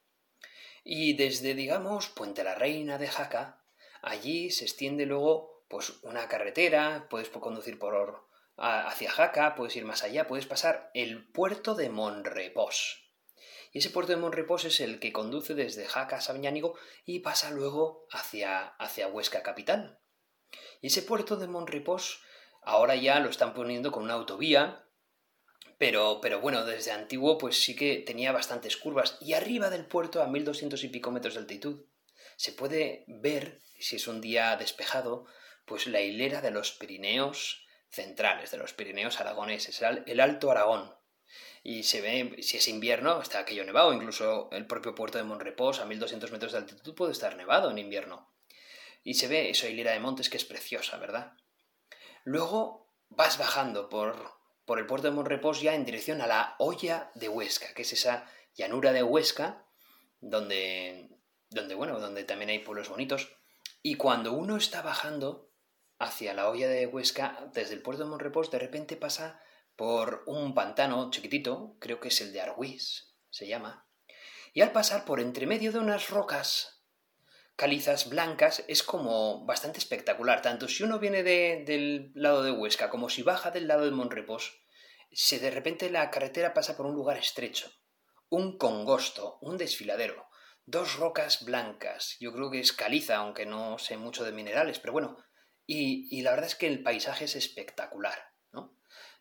Y 0.86 1.14
desde, 1.18 1.54
digamos, 1.54 2.08
Puente 2.08 2.46
la 2.46 2.56
Reina 2.56 2.98
de 2.98 3.08
Jaca, 3.08 3.62
allí 4.02 4.52
se 4.52 4.64
extiende 4.64 5.06
luego 5.06 5.66
pues 5.68 6.00
una 6.04 6.30
carretera, 6.30 7.08
puedes 7.10 7.30
conducir 7.30 7.78
por 7.78 8.30
hacia 8.58 9.12
Jaca, 9.12 9.56
puedes 9.56 9.76
ir 9.76 9.86
más 9.86 10.04
allá, 10.04 10.28
puedes 10.28 10.46
pasar 10.46 10.90
el 10.94 11.30
puerto 11.30 11.76
de 11.76 11.90
Monrepós. 11.90 13.09
Y 13.72 13.80
ese 13.80 13.90
puerto 13.90 14.12
de 14.12 14.18
Monrepós 14.18 14.66
es 14.66 14.80
el 14.80 15.00
que 15.00 15.14
conduce 15.14 15.54
desde 15.54 15.86
Jaca 15.86 16.18
a 16.18 16.22
Sabiñánigo 16.22 16.78
y 17.06 17.20
pasa 17.20 17.52
luego 17.52 18.08
hacia, 18.12 18.68
hacia 18.68 19.08
Huesca 19.08 19.44
capital. 19.44 20.00
Y 20.82 20.88
ese 20.88 21.02
puerto 21.02 21.38
de 21.38 21.48
Monrepós 21.48 22.22
ahora 22.64 22.96
ya 22.96 23.20
lo 23.20 23.30
están 23.30 23.54
poniendo 23.54 23.92
con 23.92 24.04
una 24.04 24.14
autovía, 24.14 24.86
pero, 25.78 26.20
pero 26.22 26.42
bueno, 26.42 26.66
desde 26.66 26.92
antiguo 26.92 27.38
pues 27.38 27.62
sí 27.62 27.76
que 27.76 27.98
tenía 27.98 28.32
bastantes 28.32 28.78
curvas. 28.78 29.18
Y 29.22 29.34
arriba 29.34 29.70
del 29.70 29.86
puerto, 29.86 30.22
a 30.22 30.28
1200 30.28 30.84
y 30.84 30.90
pico 30.90 31.12
metros 31.12 31.36
de 31.36 31.42
altitud, 31.42 31.86
se 32.36 32.52
puede 32.54 33.06
ver, 33.08 33.62
si 33.80 33.98
es 33.98 34.08
un 34.08 34.22
día 34.22 34.56
despejado, 34.58 35.26
pues 35.66 35.88
la 35.88 36.02
hilera 36.02 36.42
de 36.42 36.52
los 36.52 36.72
Pirineos 36.72 37.66
centrales, 37.90 38.52
de 38.52 38.58
los 38.58 38.74
Pirineos 38.74 39.20
aragoneses, 39.20 39.82
el 39.82 40.20
Alto 40.20 40.52
Aragón. 40.52 40.99
Y 41.70 41.84
se 41.84 42.02
ve, 42.02 42.42
si 42.42 42.58
es 42.58 42.68
invierno, 42.68 43.22
está 43.22 43.38
aquello 43.38 43.64
nevado, 43.64 43.94
incluso 43.94 44.50
el 44.52 44.66
propio 44.66 44.96
puerto 44.96 45.20
de 45.20 45.24
Monrepós, 45.24 45.80
a 45.80 45.86
1200 45.86 46.32
metros 46.32 46.52
de 46.52 46.58
altitud, 46.58 46.96
puede 46.96 47.12
estar 47.12 47.36
nevado 47.36 47.70
en 47.70 47.78
invierno. 47.78 48.28
Y 49.04 49.14
se 49.14 49.28
ve 49.28 49.52
esa 49.52 49.68
hilera 49.70 49.92
de 49.92 50.00
montes 50.00 50.32
que 50.32 50.38
es 50.38 50.46
preciosa, 50.46 50.98
¿verdad? 50.98 51.34
Luego 52.24 52.88
vas 53.10 53.38
bajando 53.38 53.88
por, 53.88 54.32
por 54.66 54.80
el 54.80 54.88
puerto 54.88 55.10
de 55.10 55.14
Monrepós 55.14 55.62
ya 55.62 55.76
en 55.76 55.86
dirección 55.86 56.22
a 56.22 56.28
la 56.28 56.56
Olla 56.58 57.12
de 57.14 57.30
Huesca, 57.30 57.72
que 57.76 57.84
es 57.84 57.94
esa 57.94 58.26
llanura 58.56 58.92
de 58.92 59.04
Huesca, 59.04 59.64
donde, 60.22 61.08
donde, 61.52 61.76
bueno, 61.76 62.00
donde 62.00 62.24
también 62.24 62.50
hay 62.50 62.60
pueblos 62.60 62.90
bonitos. 62.90 63.30
Y 63.84 63.94
cuando 63.94 64.34
uno 64.34 64.58
está 64.58 64.82
bajando, 64.82 65.52
hacia 66.00 66.34
la 66.34 66.50
olla 66.50 66.68
de 66.68 66.88
Huesca, 66.88 67.48
desde 67.54 67.76
el 67.76 67.84
puerto 67.84 68.06
de 68.06 68.10
Monrepós, 68.10 68.50
de 68.50 68.58
repente 68.58 68.96
pasa 68.96 69.40
por 69.80 70.24
un 70.26 70.54
pantano 70.54 71.10
chiquitito, 71.10 71.78
creo 71.80 72.02
que 72.02 72.10
es 72.10 72.20
el 72.20 72.34
de 72.34 72.42
Argüís, 72.42 73.16
se 73.30 73.48
llama, 73.48 73.88
y 74.52 74.60
al 74.60 74.74
pasar 74.74 75.06
por 75.06 75.22
entre 75.22 75.48
medio 75.48 75.72
de 75.72 75.80
unas 75.80 76.10
rocas 76.10 76.84
calizas 77.56 78.10
blancas 78.10 78.66
es 78.68 78.84
como 78.84 79.46
bastante 79.46 79.80
espectacular, 79.80 80.42
tanto 80.42 80.68
si 80.68 80.84
uno 80.84 81.00
viene 81.00 81.24
del 81.24 82.12
lado 82.14 82.44
de 82.44 82.52
Huesca 82.52 82.90
como 82.90 83.08
si 83.08 83.24
baja 83.24 83.52
del 83.52 83.70
lado 83.70 83.86
de 83.86 83.92
Monrepós, 83.92 84.60
se 85.14 85.40
de 85.40 85.50
repente 85.50 85.90
la 85.90 86.12
carretera 86.12 86.54
pasa 86.54 86.76
por 86.76 86.86
un 86.86 86.96
lugar 86.96 87.18
estrecho, 87.18 87.72
un 88.28 88.58
congosto, 88.58 89.38
un 89.40 89.56
desfiladero, 89.56 90.28
dos 90.66 90.98
rocas 90.98 91.46
blancas, 91.46 92.18
yo 92.20 92.34
creo 92.34 92.52
que 92.52 92.60
es 92.60 92.74
caliza, 92.74 93.16
aunque 93.16 93.46
no 93.46 93.78
sé 93.80 93.96
mucho 93.96 94.26
de 94.26 94.34
minerales, 94.34 94.78
pero 94.80 94.92
bueno, 94.92 95.18
y, 95.66 96.22
la 96.22 96.32
verdad 96.32 96.48
es 96.48 96.56
que 96.56 96.68
el 96.68 96.84
paisaje 96.84 97.26
es 97.26 97.38
espectacular. 97.38 98.29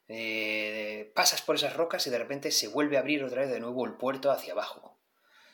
Eh, 0.09 1.13
pasas 1.15 1.43
por 1.43 1.57
esas 1.57 1.77
rocas 1.77 2.07
y 2.07 2.11
de 2.11 2.19
repente 2.19 2.51
se 2.51 2.69
vuelve 2.69 2.97
a 2.97 3.01
abrir 3.01 3.23
otra 3.23 3.43
vez 3.43 3.51
de 3.51 3.61
nuevo 3.61 3.85
el 3.87 3.95
puerto 3.95 4.31
hacia 4.31 4.53
abajo. 4.53 4.99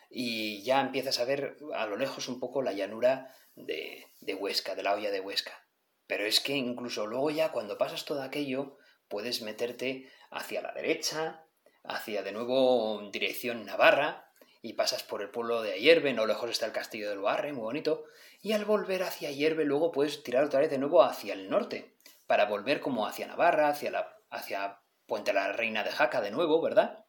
Y 0.09 0.63
ya 0.63 0.81
empiezas 0.81 1.19
a 1.19 1.25
ver 1.25 1.57
a 1.75 1.87
lo 1.87 1.97
lejos 1.97 2.29
un 2.29 2.39
poco 2.39 2.63
la 2.63 2.73
llanura 2.73 3.35
de, 3.57 4.07
de 4.21 4.35
Huesca, 4.35 4.75
de 4.75 4.85
la 4.85 4.95
olla 4.95 5.11
de 5.11 5.21
Huesca. 5.21 5.67
Pero 6.07 6.25
es 6.25 6.41
que 6.41 6.55
incluso 6.55 7.07
luego 7.07 7.31
ya 7.31 7.51
cuando 7.51 7.79
pasas 7.79 8.05
todo 8.05 8.23
aquello, 8.23 8.79
puedes 9.09 9.43
meterte 9.43 10.09
hacia 10.31 10.63
la 10.63 10.73
derecha, 10.73 11.45
hacia 11.83 12.23
de 12.23 12.33
nuevo 12.33 13.11
dirección 13.11 13.65
Navarra, 13.65 14.31
y 14.63 14.73
pasas 14.73 15.03
por 15.03 15.21
el 15.21 15.29
pueblo 15.29 15.61
de 15.61 15.75
Ayerbe, 15.75 16.15
no 16.15 16.25
lejos 16.25 16.51
está 16.51 16.65
el 16.65 16.73
castillo 16.73 17.11
del 17.11 17.19
Loarre, 17.19 17.53
muy 17.53 17.65
bonito, 17.65 18.07
y 18.41 18.53
al 18.53 18.65
volver 18.65 19.03
hacia 19.03 19.29
Ayerbe 19.29 19.67
luego 19.67 19.93
puedes 19.93 20.23
tirar 20.23 20.45
otra 20.45 20.61
vez 20.61 20.71
de 20.71 20.79
nuevo 20.79 21.03
hacia 21.03 21.35
el 21.35 21.51
norte, 21.51 21.93
para 22.27 22.47
volver 22.47 22.81
como 22.81 23.07
hacia 23.07 23.27
Navarra, 23.27 23.69
hacia, 23.69 23.91
la, 23.91 24.14
hacia 24.35 24.81
Puente 25.07 25.33
la 25.33 25.53
Reina 25.53 25.85
de 25.85 25.91
Jaca 25.91 26.21
de 26.21 26.31
nuevo, 26.31 26.61
¿verdad? 26.61 27.05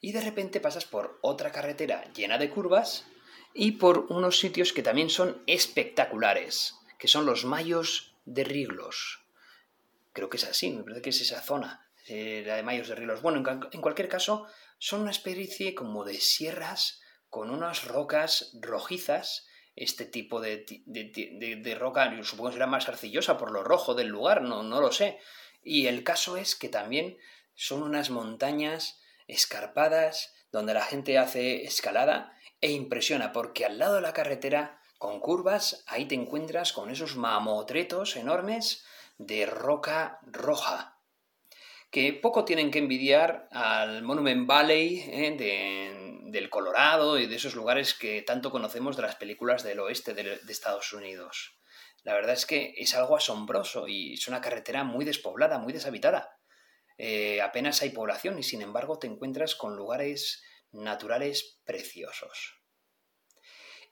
Y 0.00 0.12
de 0.12 0.20
repente 0.20 0.60
pasas 0.60 0.84
por 0.84 1.18
otra 1.22 1.50
carretera 1.50 2.04
llena 2.12 2.38
de 2.38 2.50
curvas 2.50 3.06
y 3.54 3.72
por 3.72 4.06
unos 4.10 4.38
sitios 4.38 4.72
que 4.72 4.82
también 4.82 5.10
son 5.10 5.42
espectaculares, 5.46 6.74
que 6.98 7.08
son 7.08 7.26
los 7.26 7.44
Mayos 7.44 8.14
de 8.24 8.44
Riglos. 8.44 9.20
Creo 10.12 10.28
que 10.28 10.36
es 10.36 10.44
así, 10.44 10.70
me 10.70 10.82
parece 10.82 11.02
que 11.02 11.10
es 11.10 11.20
esa 11.20 11.40
zona, 11.40 11.88
eh, 12.08 12.42
la 12.46 12.56
de 12.56 12.62
Mayos 12.62 12.88
de 12.88 12.94
Rilos. 12.94 13.22
Bueno, 13.22 13.42
en, 13.72 13.80
cualquier 13.80 14.08
caso, 14.08 14.46
son 14.78 15.02
una 15.02 15.10
especie 15.10 15.74
como 15.74 16.04
de 16.04 16.20
sierras 16.20 17.00
con 17.30 17.50
unas 17.50 17.84
rocas 17.84 18.50
rojizas 18.60 19.46
este 19.76 20.04
tipo 20.04 20.40
de, 20.40 20.64
de, 20.86 21.60
de, 21.60 21.74
roca, 21.74 22.14
yo 22.14 22.22
supongo 22.22 22.50
que 22.50 22.54
será 22.54 22.68
más 22.68 22.88
arcillosa 22.88 23.36
por 23.36 23.50
lo 23.50 23.64
rojo 23.64 23.94
del 23.94 24.06
lugar, 24.06 24.42
no, 24.42 24.62
no 24.62 24.80
lo 24.80 24.92
sé. 24.92 25.18
Y 25.64 25.86
el 25.86 26.04
caso 26.04 26.36
es 26.36 26.54
que 26.54 26.68
también 26.68 27.18
son 27.54 27.82
unas 27.82 28.10
montañas 28.10 29.00
escarpadas 29.26 30.34
donde 30.52 30.74
la 30.74 30.82
gente 30.84 31.18
hace 31.18 31.64
escalada 31.64 32.36
e 32.60 32.70
impresiona 32.70 33.32
porque 33.32 33.64
al 33.64 33.78
lado 33.78 33.96
de 33.96 34.02
la 34.02 34.12
carretera 34.12 34.80
con 34.98 35.20
curvas 35.20 35.82
ahí 35.86 36.06
te 36.06 36.14
encuentras 36.14 36.72
con 36.72 36.90
esos 36.90 37.16
mamotretos 37.16 38.16
enormes 38.16 38.84
de 39.18 39.46
roca 39.46 40.20
roja 40.22 40.94
que 41.94 42.12
poco 42.12 42.44
tienen 42.44 42.72
que 42.72 42.80
envidiar 42.80 43.48
al 43.52 44.02
Monument 44.02 44.48
Valley 44.48 45.04
eh, 45.06 46.20
del 46.24 46.50
Colorado 46.50 47.20
y 47.20 47.28
de 47.28 47.36
esos 47.36 47.54
lugares 47.54 47.94
que 47.94 48.22
tanto 48.22 48.50
conocemos 48.50 48.96
de 48.96 49.02
las 49.02 49.14
películas 49.14 49.62
del 49.62 49.78
oeste 49.78 50.12
de, 50.12 50.40
Estados 50.48 50.92
Unidos. 50.92 51.54
La 52.04 52.14
verdad 52.14 52.34
es 52.34 52.46
que 52.46 52.74
es 52.76 52.94
algo 52.94 53.16
asombroso 53.16 53.88
y 53.88 54.14
es 54.14 54.28
una 54.28 54.40
carretera 54.40 54.84
muy 54.84 55.04
despoblada, 55.04 55.58
muy 55.58 55.72
deshabitada. 55.72 56.38
Eh, 56.96 57.40
apenas 57.40 57.82
hay 57.82 57.90
población 57.90 58.38
y 58.38 58.44
sin 58.44 58.62
embargo 58.62 58.98
te 58.98 59.08
encuentras 59.08 59.56
con 59.56 59.74
lugares 59.74 60.44
naturales 60.70 61.60
preciosos. 61.64 62.60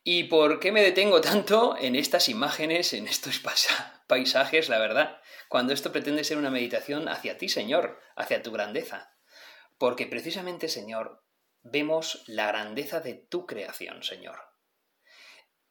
¿Y 0.05 0.25
por 0.25 0.61
qué 0.61 0.73
me 0.73 0.83
detengo 0.83 1.21
tanto 1.21 1.77
en 1.77 1.97
estas 1.97 2.29
imágenes, 2.29 2.93
en 2.93 3.09
estos 3.09 3.41
paisajes, 4.07 4.69
la 4.69 4.79
verdad? 4.79 5.23
cuando 5.53 5.75
esto 5.75 5.93
pretende 5.93 6.25
ser 6.25 6.39
una 6.39 6.49
meditación 6.49 7.11
hacia 7.11 7.37
ti, 7.37 7.51
Señor, 7.51 8.01
hacia 8.17 8.43
tu 8.43 8.53
grandeza. 8.53 9.15
Porque 9.77 10.07
precisamente, 10.07 10.67
Señor, 10.71 11.27
vemos 11.63 12.25
la 12.27 12.47
grandeza 12.47 13.01
de 13.01 13.13
tu 13.13 13.45
creación, 13.45 14.03
Señor. 14.03 14.39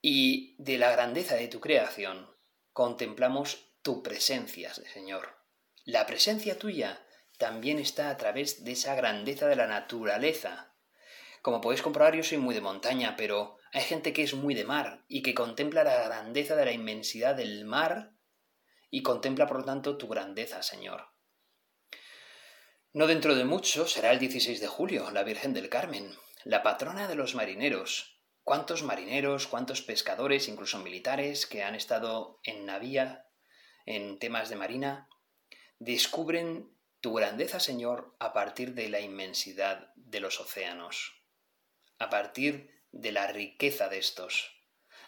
Y 0.00 0.54
de 0.62 0.78
la 0.78 0.92
grandeza 0.92 1.34
de 1.34 1.48
tu 1.48 1.58
creación 1.58 2.31
contemplamos 2.72 3.72
tu 3.82 4.02
presencia, 4.02 4.72
Señor. 4.74 5.36
La 5.84 6.06
presencia 6.06 6.58
tuya 6.58 7.04
también 7.38 7.78
está 7.78 8.10
a 8.10 8.16
través 8.16 8.64
de 8.64 8.72
esa 8.72 8.94
grandeza 8.94 9.48
de 9.48 9.56
la 9.56 9.66
naturaleza. 9.66 10.74
Como 11.42 11.60
podéis 11.60 11.82
comprobar, 11.82 12.14
yo 12.14 12.22
soy 12.22 12.38
muy 12.38 12.54
de 12.54 12.60
montaña, 12.60 13.16
pero 13.16 13.58
hay 13.72 13.82
gente 13.82 14.12
que 14.12 14.22
es 14.22 14.34
muy 14.34 14.54
de 14.54 14.64
mar 14.64 15.04
y 15.08 15.22
que 15.22 15.34
contempla 15.34 15.82
la 15.82 16.04
grandeza 16.04 16.54
de 16.54 16.64
la 16.64 16.72
inmensidad 16.72 17.34
del 17.34 17.64
mar 17.64 18.12
y 18.90 19.02
contempla 19.02 19.46
por 19.46 19.58
lo 19.58 19.64
tanto 19.64 19.96
tu 19.96 20.06
grandeza, 20.06 20.62
Señor. 20.62 21.08
No 22.92 23.06
dentro 23.06 23.34
de 23.34 23.44
mucho 23.44 23.88
será 23.88 24.12
el 24.12 24.18
16 24.18 24.60
de 24.60 24.68
julio, 24.68 25.10
la 25.10 25.24
Virgen 25.24 25.54
del 25.54 25.70
Carmen, 25.70 26.14
la 26.44 26.62
patrona 26.62 27.08
de 27.08 27.14
los 27.14 27.34
marineros. 27.34 28.11
¿Cuántos 28.44 28.82
marineros, 28.82 29.46
cuántos 29.46 29.82
pescadores, 29.82 30.48
incluso 30.48 30.78
militares, 30.78 31.46
que 31.46 31.62
han 31.62 31.74
estado 31.74 32.40
en 32.42 32.66
navía, 32.66 33.26
en 33.86 34.18
temas 34.18 34.48
de 34.48 34.56
marina, 34.56 35.08
descubren 35.78 36.76
tu 37.00 37.14
grandeza, 37.14 37.60
Señor, 37.60 38.14
a 38.18 38.32
partir 38.32 38.74
de 38.74 38.88
la 38.88 39.00
inmensidad 39.00 39.92
de 39.96 40.20
los 40.20 40.40
océanos, 40.40 41.24
a 41.98 42.10
partir 42.10 42.70
de 42.92 43.12
la 43.12 43.26
riqueza 43.26 43.88
de 43.88 43.98
estos, 43.98 44.52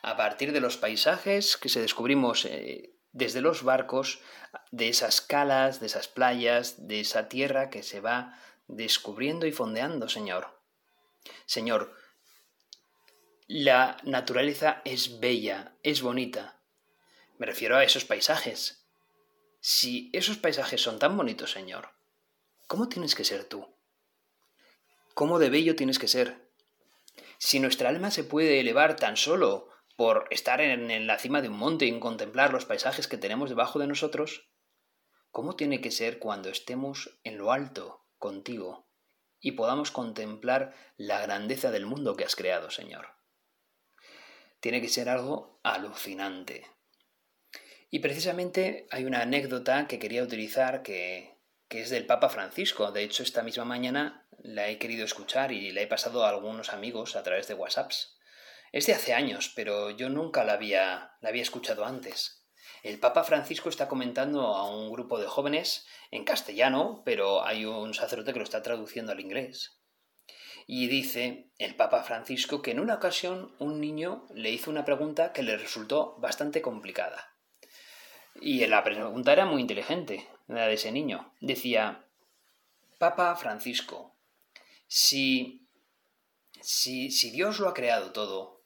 a 0.03 0.17
partir 0.17 0.53
de 0.53 0.61
los 0.61 0.77
paisajes 0.77 1.57
que 1.57 1.69
se 1.69 1.81
descubrimos 1.81 2.45
eh, 2.45 2.95
desde 3.13 3.41
los 3.41 3.63
barcos, 3.63 4.21
de 4.71 4.89
esas 4.89 5.21
calas, 5.21 5.81
de 5.81 5.87
esas 5.87 6.09
playas, 6.09 6.89
de 6.89 7.01
esa 7.01 7.29
tierra 7.29 7.71
que 7.71 7.83
se 7.83 8.01
va 8.01 8.39
descubriendo 8.67 9.47
y 9.47 9.53
fondeando, 9.53 10.09
Señor. 10.09 10.61
Señor, 11.47 11.95
la 13.47 13.99
naturaleza 14.05 14.81
es 14.87 15.21
bella, 15.21 15.77
es 15.83 16.01
bonita. 16.01 16.63
Me 17.37 17.45
refiero 17.45 17.77
a 17.77 17.85
esos 17.85 18.07
paisajes. 18.07 18.87
Si 19.61 20.09
esos 20.15 20.39
paisajes 20.39 20.81
son 20.81 20.99
tan 20.99 21.15
bonitos, 21.15 21.53
Señor, 21.53 21.91
¿cómo 22.67 22.89
tienes 22.89 23.15
que 23.15 23.25
ser 23.25 23.45
tú? 23.45 23.69
¿Cómo 25.13 25.39
de 25.39 25.51
bello 25.51 25.77
tienes 25.77 25.99
que 25.99 26.09
ser? 26.09 26.51
Si 27.37 27.61
nuestra 27.61 27.91
alma 27.91 28.11
se 28.11 28.25
puede 28.25 28.61
elevar 28.61 28.97
tan 28.97 29.19
solo 29.19 29.69
por 29.95 30.27
estar 30.31 30.63
en, 30.63 31.07
la 31.07 31.19
cima 31.19 31.43
de 31.43 31.51
un 31.51 31.59
monte 31.59 31.85
y 31.85 32.01
contemplar 32.01 32.51
los 32.51 32.65
paisajes 32.65 33.09
que 33.09 33.19
tenemos 33.19 33.51
debajo 33.51 33.79
de 33.79 33.87
nosotros, 33.87 34.49
¿cómo 35.31 35.55
tiene 35.55 35.83
que 35.83 35.91
ser 35.91 36.19
cuando 36.19 36.49
estemos 36.49 37.19
en 37.25 37.37
lo 37.37 37.53
alto 37.53 38.07
contigo 38.19 38.89
y 39.39 39.53
podamos 39.53 39.91
contemplar 39.91 40.75
la 40.97 41.21
grandeza 41.21 41.71
del 41.71 41.85
mundo 41.85 42.17
que 42.17 42.25
has 42.25 42.37
creado, 42.37 42.71
Señor? 42.71 43.15
Tiene 44.65 44.81
que 44.81 44.89
ser 44.89 45.11
algo 45.11 45.61
alucinante. 45.63 46.67
Y 47.91 47.99
precisamente 47.99 48.87
hay 48.91 49.05
una 49.05 49.21
anécdota 49.21 49.87
que 49.87 49.99
quería 49.99 50.23
utilizar 50.23 50.83
que, 50.83 51.37
es 51.69 51.91
del 51.91 52.07
Papa 52.07 52.31
Francisco. 52.31 52.91
De 52.91 53.03
hecho, 53.03 53.23
esta 53.23 53.43
misma 53.43 53.67
mañana 53.67 54.27
la 54.39 54.71
he 54.71 54.79
querido 54.79 55.05
escuchar 55.05 55.53
y 55.53 55.71
la 55.73 55.83
he 55.83 55.87
pasado 55.87 56.25
a 56.25 56.31
algunos 56.31 56.73
amigos 56.73 57.15
a 57.15 57.23
través 57.23 57.47
de 57.47 57.53
WhatsApps. 57.53 58.17
Es 58.73 58.87
de 58.87 58.95
hace 58.95 59.13
años, 59.13 59.53
pero 59.55 59.91
yo 59.91 60.09
nunca 60.09 60.45
la 60.45 60.55
había, 60.55 61.13
la 61.21 61.29
había 61.29 61.43
escuchado 61.43 61.85
antes. 61.85 62.47
El 62.83 62.99
Papa 62.99 63.23
Francisco 63.23 63.69
está 63.69 63.87
comentando 63.87 64.47
a 64.47 64.75
un 64.75 64.91
grupo 64.91 65.19
de 65.19 65.27
jóvenes 65.27 65.87
en 66.11 66.25
castellano, 66.25 67.03
pero 67.05 67.45
hay 67.45 67.67
un 67.67 67.93
sacerdote 67.93 68.33
que 68.33 68.39
lo 68.39 68.45
está 68.45 68.63
traduciendo 68.63 69.13
al 69.13 69.21
inglés. 69.21 69.84
Y 70.67 70.87
dice 70.89 71.51
el 71.59 71.77
Papa 71.77 72.03
Francisco 72.03 72.63
que 72.63 72.71
en 72.71 72.81
una 72.81 72.95
ocasión 72.95 73.55
un 73.59 73.81
niño 73.81 74.27
le 74.35 74.51
hizo 74.51 74.71
una 74.71 74.85
pregunta 74.85 75.33
que 75.33 75.43
le 75.43 75.57
resultó 75.57 76.17
bastante 76.19 76.63
complicada. 76.63 77.35
Y 78.41 78.67
la 78.67 78.83
pregunta 78.83 79.33
era 79.33 79.47
muy 79.47 79.61
inteligente, 79.61 80.27
la 80.49 80.67
de 80.67 80.75
ese 80.75 80.91
niño. 80.91 81.33
Decía, 81.41 82.07
Papa 82.99 83.37
Francisco, 83.37 84.17
si, 84.87 85.69
si, 86.61 87.11
si 87.11 87.31
Dios 87.31 87.61
lo 87.61 87.69
ha 87.69 87.75
creado 87.75 88.13
todo, 88.13 88.63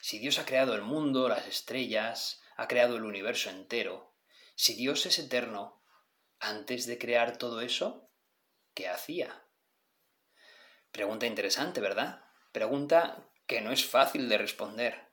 si 0.00 0.18
Dios 0.18 0.38
ha 0.38 0.46
creado 0.46 0.74
el 0.74 0.82
mundo, 0.82 1.28
las 1.28 1.46
estrellas, 1.46 2.40
ha 2.56 2.68
creado 2.68 2.96
el 2.96 3.04
universo 3.04 3.50
entero, 3.50 4.14
si 4.54 4.74
Dios 4.74 5.06
es 5.06 5.18
eterno, 5.18 5.82
antes 6.38 6.86
de 6.86 6.98
crear 6.98 7.36
todo 7.36 7.60
eso, 7.60 8.08
¿qué 8.74 8.88
hacía? 8.88 9.44
Pregunta 10.92 11.26
interesante, 11.26 11.80
¿verdad? 11.80 12.22
Pregunta 12.52 13.26
que 13.46 13.62
no 13.62 13.72
es 13.72 13.84
fácil 13.86 14.28
de 14.28 14.38
responder. 14.38 15.08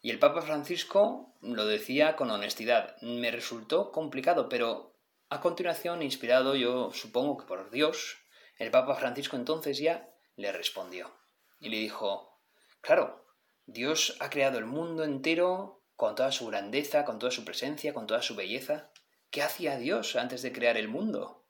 Y 0.00 0.10
el 0.10 0.18
Papa 0.18 0.42
Francisco 0.42 1.36
lo 1.42 1.66
decía 1.66 2.16
con 2.16 2.30
honestidad. 2.30 2.96
Me 3.02 3.30
resultó 3.30 3.92
complicado, 3.92 4.48
pero 4.48 4.96
a 5.28 5.40
continuación, 5.40 6.02
inspirado 6.02 6.56
yo 6.56 6.90
supongo 6.92 7.36
que 7.36 7.46
por 7.46 7.70
Dios, 7.70 8.18
el 8.58 8.70
Papa 8.70 8.94
Francisco 8.94 9.36
entonces 9.36 9.78
ya 9.78 10.08
le 10.36 10.50
respondió. 10.50 11.14
Y 11.60 11.68
le 11.68 11.76
dijo, 11.76 12.40
claro, 12.80 13.26
Dios 13.66 14.16
ha 14.20 14.28
creado 14.30 14.58
el 14.58 14.66
mundo 14.66 15.04
entero 15.04 15.84
con 15.94 16.14
toda 16.14 16.32
su 16.32 16.46
grandeza, 16.46 17.04
con 17.04 17.18
toda 17.18 17.30
su 17.30 17.44
presencia, 17.44 17.94
con 17.94 18.06
toda 18.06 18.22
su 18.22 18.34
belleza. 18.34 18.90
¿Qué 19.30 19.42
hacía 19.42 19.76
Dios 19.76 20.16
antes 20.16 20.42
de 20.42 20.52
crear 20.52 20.76
el 20.76 20.88
mundo? 20.88 21.46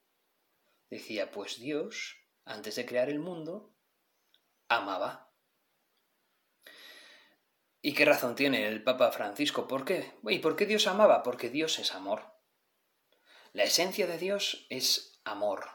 Decía, 0.91 1.31
pues 1.31 1.59
Dios, 1.59 2.22
antes 2.45 2.77
de 2.77 2.87
crear 2.87 3.09
el 3.09 3.19
mundo, 3.19 3.75
amaba. 4.69 5.33
¿Y 7.81 7.95
qué 7.95 8.05
razón 8.05 8.37
tiene 8.37 8.69
el 8.69 8.83
Papa 8.83 9.11
Francisco? 9.13 9.67
¿Por 9.67 9.85
qué? 9.85 10.15
¿Y 10.29 10.39
por 10.39 10.57
qué 10.57 10.67
Dios 10.67 10.87
amaba? 10.87 11.23
Porque 11.23 11.51
Dios 11.51 11.79
es 11.79 11.95
amor. 11.95 12.33
La 13.53 13.65
esencia 13.65 14.07
de 14.07 14.19
Dios 14.19 14.67
es 14.71 15.21
amor. 15.25 15.67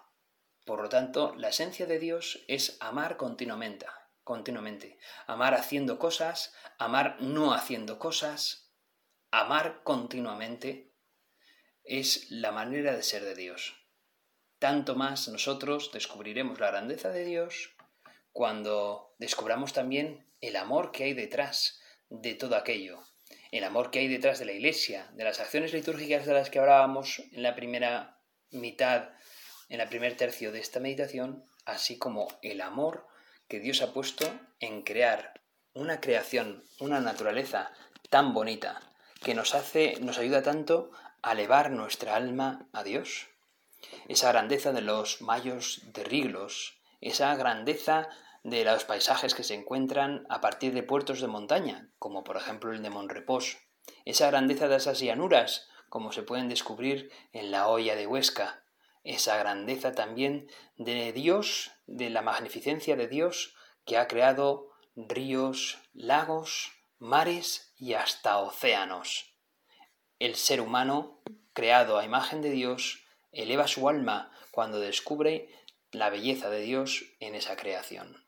Por 0.66 0.82
lo 0.82 0.90
tanto, 0.90 1.36
la 1.36 1.50
esencia 1.50 1.86
de 1.86 2.00
Dios 2.00 2.44
es 2.48 2.78
amar 2.80 3.18
continuamente 3.18 3.86
continuamente. 4.28 5.00
Amar 5.26 5.54
haciendo 5.54 5.98
cosas, 5.98 6.54
amar 6.78 7.16
no 7.22 7.54
haciendo 7.54 7.98
cosas, 7.98 8.74
amar 9.32 9.84
continuamente 9.84 10.94
es 11.86 12.30
la 12.30 12.52
manera 12.52 12.94
de 12.94 13.04
ser 13.04 13.24
de 13.24 13.36
Dios. 13.36 13.87
Tanto 14.60 14.96
más 14.96 15.28
nosotros 15.28 15.92
descubriremos 15.94 16.60
la 16.60 16.68
grandeza 16.72 17.10
de 17.10 17.26
Dios 17.26 17.76
cuando 18.32 19.14
descubramos 19.20 19.74
también 19.74 20.26
el 20.42 20.56
amor 20.56 20.92
que 20.92 21.04
hay 21.04 21.14
detrás 21.14 21.80
de 22.10 22.34
todo 22.34 22.56
aquello, 22.56 23.02
el 23.52 23.64
amor 23.64 23.92
que 23.92 24.00
hay 24.00 24.08
detrás 24.08 24.40
de 24.40 24.46
la 24.46 24.54
Iglesia, 24.54 25.10
de 25.14 25.24
las 25.24 25.40
acciones 25.40 25.74
litúrgicas 25.74 26.26
de 26.26 26.34
las 26.34 26.50
que 26.50 26.60
hablábamos 26.60 27.20
en 27.32 27.44
la 27.44 27.56
primera 27.56 28.20
mitad, 28.52 29.10
en 29.70 29.82
el 29.82 29.90
primer 29.90 30.18
tercio 30.18 30.52
de 30.52 30.60
esta 30.60 30.80
meditación, 30.80 31.44
así 31.66 31.98
como 31.98 32.28
el 32.42 32.62
amor 32.62 33.08
que 33.48 33.60
Dios 33.60 33.82
ha 33.82 33.94
puesto 33.94 34.26
en 34.60 34.82
crear 34.82 35.42
una 35.74 36.00
creación, 36.02 36.64
una 36.80 37.00
naturaleza 37.00 37.72
tan 38.10 38.34
bonita, 38.34 38.82
que 39.24 39.36
nos 39.36 39.56
hace, 39.56 39.98
nos 40.00 40.18
ayuda 40.18 40.42
tanto 40.42 40.92
a 41.22 41.34
elevar 41.34 41.72
nuestra 41.72 42.16
alma 42.16 42.68
a 42.74 42.84
Dios. 42.84 43.28
Esa 44.08 44.32
grandeza 44.32 44.72
de 44.72 44.82
los 44.82 45.22
mayos 45.22 45.82
de 45.94 46.04
Riglos, 46.04 46.80
esa 47.02 47.36
grandeza 47.36 48.10
de 48.44 48.64
los 48.64 48.86
paisajes 48.86 49.36
que 49.36 49.44
se 49.44 49.56
encuentran 49.56 50.26
a 50.30 50.42
partir 50.42 50.74
de 50.74 50.84
puertos 50.84 51.22
de 51.22 51.28
montaña, 51.28 51.90
como 52.00 52.24
por 52.24 52.38
ejemplo 52.38 52.72
el 52.72 52.82
de 52.82 52.90
Monrepos, 52.90 53.58
esa 54.06 54.28
grandeza 54.28 54.68
de 54.68 54.78
esas 54.78 55.00
llanuras, 55.00 55.68
como 55.90 56.12
se 56.12 56.24
pueden 56.24 56.50
descubrir 56.50 57.12
en 57.34 57.52
la 57.52 57.68
olla 57.68 57.96
de 57.96 58.08
Huesca, 58.08 58.64
esa 59.04 59.38
grandeza 59.38 59.94
también 59.94 60.50
de 60.78 61.14
Dios, 61.14 61.72
de 61.86 62.10
la 62.10 62.22
magnificencia 62.22 62.96
de 62.96 63.08
Dios 63.08 63.56
que 63.86 63.98
ha 63.98 64.08
creado 64.08 64.70
ríos, 64.96 65.78
lagos, 65.94 66.74
mares 67.00 67.74
y 67.78 67.94
hasta 67.94 68.38
océanos. 68.40 69.34
El 70.20 70.36
ser 70.36 70.60
humano, 70.60 71.22
creado 71.54 71.98
a 71.98 72.04
imagen 72.04 72.42
de 72.42 72.50
Dios, 72.50 73.06
eleva 73.38 73.68
su 73.68 73.88
alma 73.88 74.32
cuando 74.52 74.80
descubre 74.80 75.50
la 75.92 76.10
belleza 76.10 76.50
de 76.50 76.62
Dios 76.62 77.06
en 77.20 77.36
esa 77.36 77.56
creación. 77.56 78.27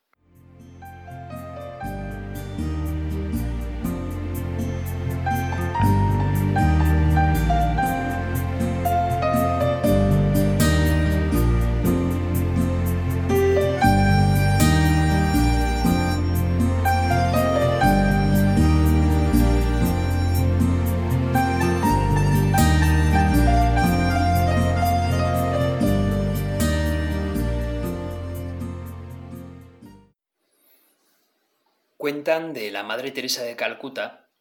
Cuentan 32.10 32.54
de 32.54 32.72
la 32.72 32.82
Madre 32.82 33.12
Teresa 33.12 33.43
de 33.43 33.56
Calcuta 33.56 34.32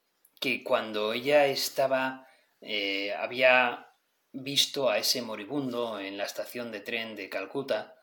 que 0.40 0.64
cuando 0.64 1.12
ella 1.12 1.44
estaba, 1.48 2.26
eh, 2.62 3.12
había 3.12 3.92
visto 4.32 4.88
a 4.88 4.96
ese 4.96 5.20
moribundo 5.20 6.00
en 6.00 6.16
la 6.16 6.24
estación 6.24 6.72
de 6.72 6.80
tren 6.80 7.14
de 7.14 7.28
Calcuta 7.28 7.94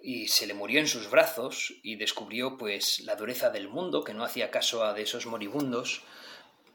y 0.00 0.28
se 0.28 0.46
le 0.46 0.54
murió 0.54 0.80
en 0.80 0.88
sus 0.88 1.10
brazos 1.10 1.74
y 1.82 1.96
descubrió 1.96 2.56
pues 2.56 3.00
la 3.00 3.14
dureza 3.14 3.50
del 3.50 3.68
mundo 3.68 4.02
que 4.02 4.14
no 4.14 4.24
hacía 4.24 4.50
caso 4.50 4.82
a 4.82 4.94
de 4.94 5.02
esos 5.02 5.26
moribundos. 5.26 6.00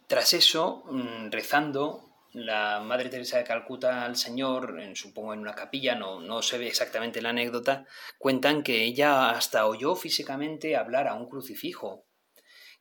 Tras 0.05 0.35
eso, 0.35 0.83
mm, 0.85 1.31
rezando, 1.31 2.13
la 2.33 2.79
Madre 2.79 3.09
Teresa 3.09 3.39
de 3.39 3.43
Calcuta 3.43 4.05
al 4.05 4.17
Señor, 4.17 4.79
en, 4.79 4.95
supongo 4.95 5.33
en 5.33 5.39
una 5.39 5.55
capilla, 5.55 5.95
no, 5.95 6.19
no 6.19 6.43
se 6.43 6.59
ve 6.59 6.67
exactamente 6.67 7.23
la 7.23 7.29
anécdota, 7.29 7.87
cuentan 8.19 8.61
que 8.61 8.83
ella 8.83 9.31
hasta 9.31 9.65
oyó 9.65 9.95
físicamente 9.95 10.75
hablar 10.75 11.07
a 11.07 11.15
un 11.15 11.27
crucifijo 11.27 12.05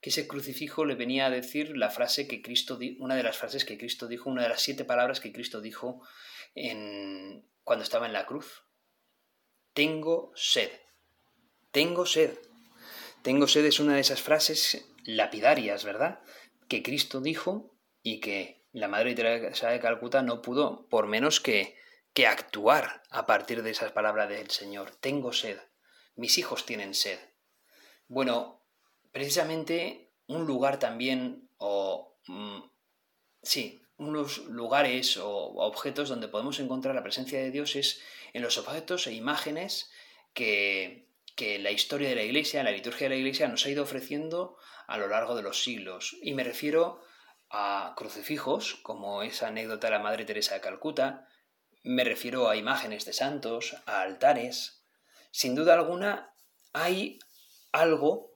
que 0.00 0.10
ese 0.10 0.28
crucifijo 0.28 0.84
le 0.84 0.94
venía 0.94 1.26
a 1.26 1.30
decir 1.30 1.76
la 1.76 1.90
frase 1.90 2.28
que 2.28 2.40
Cristo, 2.40 2.78
una 2.98 3.16
de 3.16 3.22
las 3.22 3.36
frases 3.36 3.64
que 3.64 3.78
Cristo 3.78 4.06
dijo, 4.06 4.30
una 4.30 4.42
de 4.42 4.48
las 4.48 4.62
siete 4.62 4.84
palabras 4.84 5.20
que 5.20 5.32
Cristo 5.32 5.60
dijo 5.60 6.00
en, 6.54 7.44
cuando 7.64 7.82
estaba 7.82 8.06
en 8.06 8.12
la 8.12 8.26
cruz. 8.26 8.64
Tengo 9.72 10.32
sed. 10.34 10.70
Tengo 11.72 12.06
sed. 12.06 12.38
Tengo 13.22 13.46
sed 13.48 13.64
es 13.64 13.80
una 13.80 13.94
de 13.94 14.00
esas 14.00 14.22
frases 14.22 14.88
lapidarias, 15.04 15.84
¿verdad? 15.84 16.20
Que 16.68 16.82
Cristo 16.82 17.20
dijo 17.20 17.74
y 18.02 18.20
que 18.20 18.64
la 18.72 18.88
Madre 18.88 19.14
Teresa 19.14 19.70
de 19.70 19.80
Calcuta 19.80 20.22
no 20.22 20.42
pudo, 20.42 20.88
por 20.88 21.06
menos 21.06 21.40
que, 21.40 21.76
que 22.12 22.26
actuar 22.26 23.02
a 23.10 23.26
partir 23.26 23.62
de 23.62 23.70
esas 23.70 23.92
palabras 23.92 24.28
del 24.28 24.50
Señor. 24.50 24.94
Tengo 24.96 25.32
sed. 25.32 25.58
Mis 26.14 26.38
hijos 26.38 26.64
tienen 26.64 26.94
sed. 26.94 27.18
Bueno, 28.06 28.57
precisamente 29.18 30.12
un 30.28 30.46
lugar 30.46 30.78
también, 30.78 31.50
o 31.56 32.20
mm, 32.28 32.60
sí, 33.42 33.82
unos 33.96 34.38
lugares 34.46 35.16
o 35.16 35.28
objetos 35.56 36.08
donde 36.08 36.28
podemos 36.28 36.60
encontrar 36.60 36.94
la 36.94 37.02
presencia 37.02 37.40
de 37.40 37.50
Dios 37.50 37.74
es 37.74 38.00
en 38.32 38.42
los 38.42 38.58
objetos 38.58 39.08
e 39.08 39.14
imágenes 39.14 39.90
que, 40.34 41.08
que 41.34 41.58
la 41.58 41.72
historia 41.72 42.08
de 42.08 42.14
la 42.14 42.22
Iglesia, 42.22 42.62
la 42.62 42.70
liturgia 42.70 43.08
de 43.08 43.16
la 43.16 43.20
Iglesia 43.20 43.48
nos 43.48 43.66
ha 43.66 43.70
ido 43.70 43.82
ofreciendo 43.82 44.56
a 44.86 44.98
lo 44.98 45.08
largo 45.08 45.34
de 45.34 45.42
los 45.42 45.64
siglos. 45.64 46.16
Y 46.22 46.34
me 46.34 46.44
refiero 46.44 47.00
a 47.50 47.94
crucifijos, 47.96 48.76
como 48.84 49.24
esa 49.24 49.48
anécdota 49.48 49.88
de 49.88 49.94
la 49.94 49.98
Madre 49.98 50.26
Teresa 50.26 50.54
de 50.54 50.60
Calcuta, 50.60 51.26
me 51.82 52.04
refiero 52.04 52.48
a 52.48 52.54
imágenes 52.54 53.04
de 53.04 53.12
santos, 53.12 53.74
a 53.84 54.02
altares. 54.02 54.84
Sin 55.32 55.56
duda 55.56 55.74
alguna 55.74 56.32
hay 56.72 57.18
algo 57.72 58.27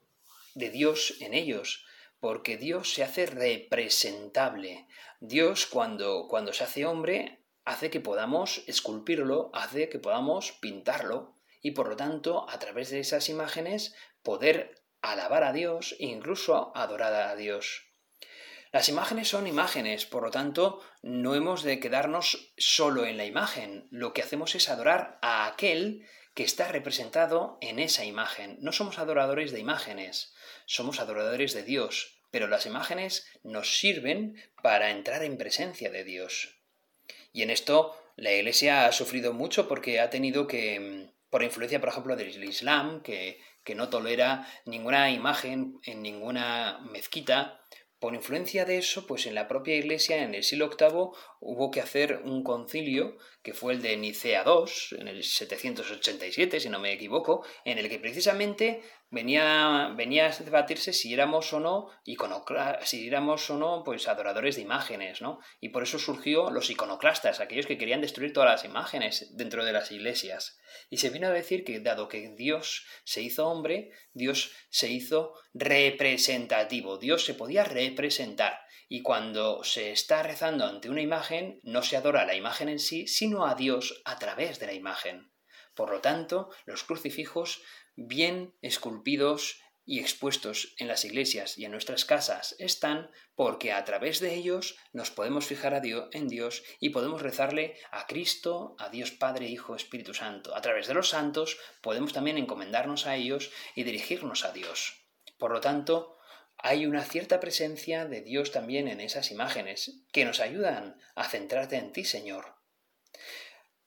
de 0.55 0.71
Dios 0.71 1.17
en 1.21 1.35
ellos, 1.35 1.85
porque 2.21 2.57
Dios 2.57 2.93
se 2.93 3.03
hace 3.03 3.27
representable. 3.27 4.87
Dios 5.21 5.67
cuando, 5.67 6.27
cuando 6.29 6.53
se 6.53 6.65
hace 6.65 6.87
hombre 6.87 7.41
hace 7.65 7.91
que 7.91 8.01
podamos 8.01 8.65
esculpirlo, 8.67 9.51
hace 9.55 9.89
que 9.89 9.99
podamos 9.99 10.53
pintarlo 10.53 11.37
y 11.61 11.73
por 11.73 11.89
lo 11.89 11.97
tanto 11.97 12.49
a 12.51 12.59
través 12.59 12.91
de 12.91 13.01
esas 13.01 13.29
imágenes 13.29 13.95
poder 14.23 14.83
alabar 15.01 15.45
a 15.45 15.53
Dios 15.53 15.95
e 15.99 16.07
incluso 16.07 16.77
adorar 16.77 17.13
a 17.15 17.37
Dios. 17.37 17.89
Las 18.73 18.89
imágenes 18.89 19.29
son 19.29 19.47
imágenes, 19.47 20.07
por 20.07 20.23
lo 20.23 20.31
tanto, 20.31 20.81
no 21.03 21.35
hemos 21.35 21.63
de 21.63 21.79
quedarnos 21.79 22.55
solo 22.57 23.05
en 23.05 23.19
la 23.19 23.27
imagen. 23.27 23.87
Lo 23.91 24.15
que 24.15 24.23
hacemos 24.23 24.55
es 24.55 24.71
adorar 24.71 25.19
a 25.21 25.47
aquel 25.47 26.07
que 26.35 26.45
está 26.45 26.69
representado 26.69 27.59
en 27.61 27.79
esa 27.79 28.05
imagen. 28.05 28.57
No 28.61 28.73
somos 28.73 28.99
adoradores 28.99 29.53
de 29.53 29.61
imágenes, 29.61 30.33
somos 30.67 31.01
adoradores 31.01 31.53
de 31.53 31.63
Dios, 31.63 32.19
pero 32.31 32.49
las 32.49 32.67
imágenes 32.67 33.27
nos 33.43 33.79
sirven 33.79 34.37
para 34.63 34.91
entrar 34.91 35.23
en 35.23 35.37
presencia 35.37 35.91
de 35.91 36.05
Dios. 36.05 36.57
Y 37.33 37.43
en 37.43 37.51
esto 37.51 37.97
la 38.17 38.33
Iglesia 38.33 38.87
ha 38.87 38.93
sufrido 38.93 39.33
mucho 39.33 39.69
porque 39.69 40.01
ha 40.01 40.11
tenido 40.11 40.47
que, 40.47 41.11
por 41.31 41.43
influencia, 41.43 41.81
por 41.81 41.91
ejemplo, 41.91 42.17
del 42.17 42.45
Islam, 42.45 43.03
que, 43.03 43.41
que 43.65 43.75
no 43.75 43.89
tolera 43.89 44.47
ninguna 44.65 45.11
imagen 45.11 45.79
en 45.85 46.03
ninguna 46.03 46.81
mezquita, 46.91 47.63
por 48.03 48.17
influencia 48.17 48.65
de 48.65 48.79
eso, 48.79 49.07
pues 49.07 49.27
en 49.27 49.37
la 49.37 49.47
propia 49.47 49.77
Iglesia, 49.77 50.25
en 50.25 50.35
el 50.35 50.43
siglo 50.43 50.71
VIII, 50.77 51.11
hubo 51.39 51.71
que 51.71 51.81
hacer 51.81 52.21
un 52.25 52.43
concilio, 52.43 53.17
que 53.43 53.55
fue 53.55 53.75
el 53.75 53.83
de 53.83 53.97
Nicea 53.97 54.45
II, 54.47 55.01
en 55.01 55.09
el 55.09 55.25
787, 55.25 56.61
si 56.61 56.69
no 56.69 56.79
me 56.79 56.93
equivoco, 56.93 57.45
en 57.65 57.79
el 57.79 57.89
que 57.89 57.99
precisamente 57.99 58.83
venía, 59.11 59.93
venía 59.97 60.27
a 60.27 60.31
debatirse 60.31 60.93
si 60.93 61.13
éramos 61.13 61.53
o 61.53 61.61
no 61.61 61.91
si 62.85 63.07
éramos 63.07 63.51
o 63.51 63.57
no 63.57 63.83
pues 63.85 64.09
adoradores 64.09 64.57
de 64.57 64.63
imágenes, 64.63 65.21
¿no? 65.21 65.41
Y 65.61 65.69
por 65.69 65.83
eso 65.83 65.99
surgió 65.99 66.51
los 66.51 66.71
iconoclastas, 66.71 67.41
aquellos 67.41 67.67
que 67.67 67.79
querían 67.79 68.01
destruir 68.01 68.33
todas 68.33 68.51
las 68.51 68.65
imágenes 68.65 69.37
dentro 69.37 69.65
de 69.65 69.73
las 69.73 69.91
iglesias. 69.91 70.59
Y 70.89 70.99
se 70.99 71.11
vino 71.11 71.27
a 71.27 71.33
decir 71.33 71.65
que 71.65 71.81
dado 71.81 72.09
que 72.09 72.31
Dios 72.37 72.87
se 73.05 73.23
hizo 73.23 73.49
hombre, 73.49 73.91
Dios 74.13 74.53
se 74.71 74.89
hizo 74.89 75.35
representativo, 75.53 76.99
Dios 76.99 77.25
se 77.25 77.35
podía 77.35 77.65
representar. 77.65 78.61
Y 78.95 79.01
cuando 79.01 79.65
se 79.65 79.91
está 79.91 80.23
rezando 80.23 80.67
ante 80.67 80.91
una 80.91 81.01
imagen, 81.01 81.61
no 81.63 81.81
se 81.83 81.97
adora 81.97 82.27
la 82.27 82.35
imagen 82.35 82.69
en 82.69 82.79
sí, 82.79 83.07
sino 83.07 83.47
a 83.47 83.55
Dios 83.55 84.03
a 84.05 84.19
través 84.19 84.59
de 84.61 84.67
la 84.67 84.75
imagen. 84.75 85.33
Por 85.75 85.91
lo 85.91 86.03
tanto, 86.03 86.51
los 86.67 86.85
crucifijos 86.85 87.63
bien 87.97 88.55
esculpidos 88.61 89.63
y 89.87 89.99
expuestos 90.01 90.75
en 90.77 90.89
las 90.89 91.07
iglesias 91.07 91.57
y 91.57 91.65
en 91.65 91.71
nuestras 91.71 92.05
casas 92.05 92.55
están 92.59 93.11
porque 93.35 93.73
a 93.73 93.83
través 93.87 94.21
de 94.21 94.35
ellos 94.35 94.77
nos 94.93 95.11
podemos 95.11 95.47
fijar 95.47 95.73
a 95.73 95.81
Dios, 95.81 96.11
en 96.13 96.29
Dios 96.29 96.63
y 96.79 96.91
podemos 96.91 97.23
rezarle 97.23 97.79
a 97.93 98.07
Cristo, 98.07 98.77
a 98.79 98.91
Dios 98.91 99.11
Padre, 99.11 99.47
Hijo, 99.47 99.75
Espíritu 99.75 100.13
Santo. 100.13 100.55
A 100.55 100.61
través 100.61 100.87
de 100.87 100.93
los 100.93 101.09
santos 101.09 101.57
podemos 101.81 102.13
también 102.13 102.37
encomendarnos 102.37 103.07
a 103.07 103.17
ellos 103.17 103.53
y 103.75 103.85
dirigirnos 103.85 104.45
a 104.45 104.53
Dios. 104.53 105.07
Por 105.39 105.51
lo 105.51 105.63
tanto, 105.63 106.19
hay 106.63 106.87
una 106.87 107.05
cierta 107.05 107.41
presencia 107.41 108.07
de 108.07 108.23
Dios 108.23 108.53
también 108.53 108.87
en 108.87 109.01
esas 109.01 109.33
imágenes 109.33 109.97
que 110.13 110.25
nos 110.25 110.39
ayudan 110.39 110.97
a 111.17 111.29
centrarte 111.29 111.77
en 111.77 111.93
ti, 111.93 112.05
Señor. 112.05 112.55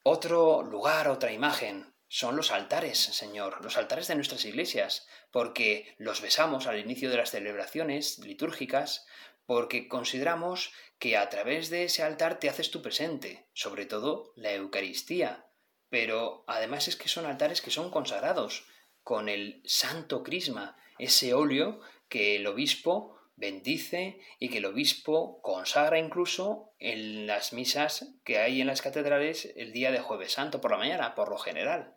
Otro 0.04 0.62
lugar, 0.62 1.08
otra 1.08 1.32
imagen, 1.32 1.94
son 2.10 2.36
los 2.36 2.52
altares, 2.52 3.00
Señor, 3.00 3.64
los 3.64 3.78
altares 3.78 4.08
de 4.10 4.16
nuestras 4.16 4.44
iglesias, 4.44 5.08
porque 5.32 5.96
los 5.98 6.22
besamos 6.22 6.68
al 6.68 6.78
inicio 6.78 7.10
de 7.10 7.18
las 7.18 7.32
celebraciones 7.32 8.20
litúrgicas, 8.20 9.06
porque 9.46 9.88
consideramos 9.88 10.74
que 11.00 11.16
a 11.16 11.30
través 11.30 11.70
de 11.70 11.86
ese 11.86 12.04
altar 12.04 12.40
te 12.40 12.50
haces 12.50 12.72
tu 12.72 12.82
presente, 12.82 13.48
sobre 13.54 13.86
todo 13.86 14.34
la 14.36 14.52
Eucaristía. 14.52 15.48
Pero 15.90 16.44
además 16.48 16.90
es 16.90 16.98
que 16.98 17.08
son 17.08 17.26
altares 17.26 17.62
que 17.62 17.72
son 17.72 17.90
consagrados 17.90 18.68
con 19.02 19.30
el 19.30 19.62
santo 19.66 20.24
crisma, 20.24 20.78
ese 20.98 21.34
óleo 21.34 21.82
que 22.10 22.36
el 22.36 22.48
obispo 22.48 23.16
bendice 23.36 24.20
y 24.40 24.50
que 24.50 24.60
el 24.60 24.66
obispo 24.66 25.42
consagra 25.42 26.00
incluso 26.00 26.74
en 26.80 27.28
las 27.28 27.54
misas 27.54 28.16
que 28.24 28.40
hay 28.40 28.62
en 28.62 28.68
las 28.68 28.82
catedrales 28.82 29.52
el 29.56 29.74
día 29.74 29.92
de 29.92 30.00
jueves 30.00 30.34
santo 30.34 30.62
por 30.62 30.72
la 30.72 30.78
mañana, 30.78 31.16
por 31.16 31.30
lo 31.30 31.38
general. 31.38 31.96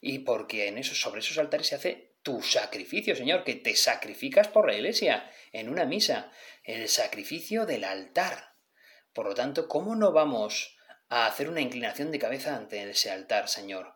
Y 0.00 0.20
porque 0.20 0.68
en 0.68 0.78
esos, 0.78 1.00
sobre 1.00 1.20
esos 1.20 1.38
altares 1.38 1.68
se 1.68 1.74
hace 1.76 2.16
tu 2.22 2.42
sacrificio, 2.42 3.14
Señor, 3.14 3.44
que 3.44 3.54
te 3.54 3.74
sacrificas 3.76 4.48
por 4.48 4.66
la 4.66 4.74
iglesia 4.74 5.30
en 5.52 5.68
una 5.68 5.84
misa, 5.84 6.30
el 6.64 6.88
sacrificio 6.88 7.66
del 7.66 7.84
altar. 7.84 8.56
Por 9.12 9.26
lo 9.26 9.34
tanto, 9.34 9.68
¿cómo 9.68 9.96
no 9.96 10.12
vamos 10.12 10.76
a 11.08 11.26
hacer 11.26 11.48
una 11.48 11.60
inclinación 11.60 12.10
de 12.10 12.18
cabeza 12.18 12.56
ante 12.56 12.88
ese 12.88 13.10
altar, 13.10 13.48
Señor? 13.48 13.94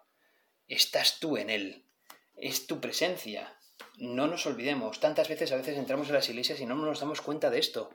Estás 0.67 1.19
tú 1.21 1.37
en 1.37 1.51
él, 1.51 1.87
es 2.37 2.67
tu 2.67 2.81
presencia, 2.81 3.59
no 3.99 4.27
nos 4.27 4.47
olvidemos, 4.47 5.01
tantas 5.01 5.29
veces 5.29 5.53
a 5.53 5.57
veces 5.57 5.79
entramos 5.79 6.09
en 6.09 6.15
las 6.15 6.29
iglesias 6.29 6.61
y 6.61 6.67
no 6.67 6.75
nos 6.75 7.01
damos 7.01 7.21
cuenta 7.21 7.51
de 7.51 7.59
esto. 7.59 7.91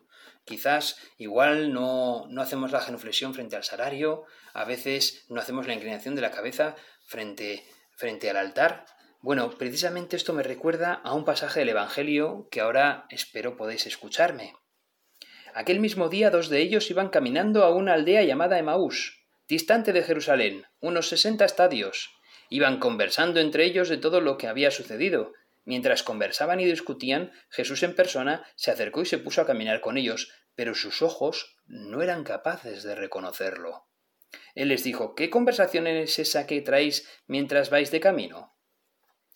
Quizás 0.45 0.97
igual 1.17 1.73
no, 1.73 2.25
no 2.29 2.41
hacemos 2.41 2.71
la 2.71 2.81
genuflexión 2.81 3.33
frente 3.33 3.55
al 3.55 3.63
salario, 3.63 4.25
a 4.53 4.65
veces 4.65 5.25
no 5.29 5.41
hacemos 5.41 5.67
la 5.67 5.73
inclinación 5.73 6.15
de 6.15 6.21
la 6.21 6.31
cabeza 6.31 6.75
frente, 7.05 7.65
frente 7.95 8.29
al 8.29 8.37
altar. 8.37 8.85
Bueno, 9.21 9.49
precisamente 9.57 10.15
esto 10.15 10.33
me 10.33 10.43
recuerda 10.43 10.93
a 11.03 11.13
un 11.13 11.25
pasaje 11.25 11.59
del 11.59 11.69
Evangelio 11.69 12.47
que 12.49 12.61
ahora 12.61 13.05
espero 13.09 13.57
podéis 13.57 13.85
escucharme. 13.85 14.53
Aquel 15.53 15.79
mismo 15.79 16.09
día 16.09 16.29
dos 16.29 16.47
de 16.47 16.61
ellos 16.61 16.89
iban 16.89 17.09
caminando 17.09 17.63
a 17.63 17.73
una 17.73 17.93
aldea 17.93 18.23
llamada 18.23 18.59
Emaús, 18.59 19.25
distante 19.47 19.91
de 19.91 20.03
Jerusalén, 20.03 20.65
unos 20.79 21.09
sesenta 21.09 21.43
estadios. 21.43 22.11
Iban 22.49 22.79
conversando 22.79 23.39
entre 23.39 23.65
ellos 23.65 23.89
de 23.89 23.97
todo 23.97 24.21
lo 24.21 24.37
que 24.37 24.47
había 24.47 24.71
sucedido, 24.71 25.33
Mientras 25.69 26.01
conversaban 26.01 26.59
y 26.59 26.65
discutían, 26.65 27.31
Jesús 27.51 27.83
en 27.83 27.93
persona 27.93 28.43
se 28.55 28.71
acercó 28.71 29.03
y 29.03 29.05
se 29.05 29.19
puso 29.19 29.39
a 29.39 29.45
caminar 29.45 29.81
con 29.81 29.97
ellos, 29.97 30.31
pero 30.55 30.73
sus 30.73 31.03
ojos 31.03 31.57
no 31.67 32.01
eran 32.01 32.23
capaces 32.23 32.81
de 32.81 32.95
reconocerlo. 32.95 33.85
Él 34.55 34.69
les 34.69 34.83
dijo 34.83 35.13
¿Qué 35.13 35.29
conversación 35.29 35.85
es 35.85 36.17
esa 36.17 36.47
que 36.47 36.59
traéis 36.63 37.07
mientras 37.27 37.69
vais 37.69 37.91
de 37.91 37.99
camino? 37.99 38.57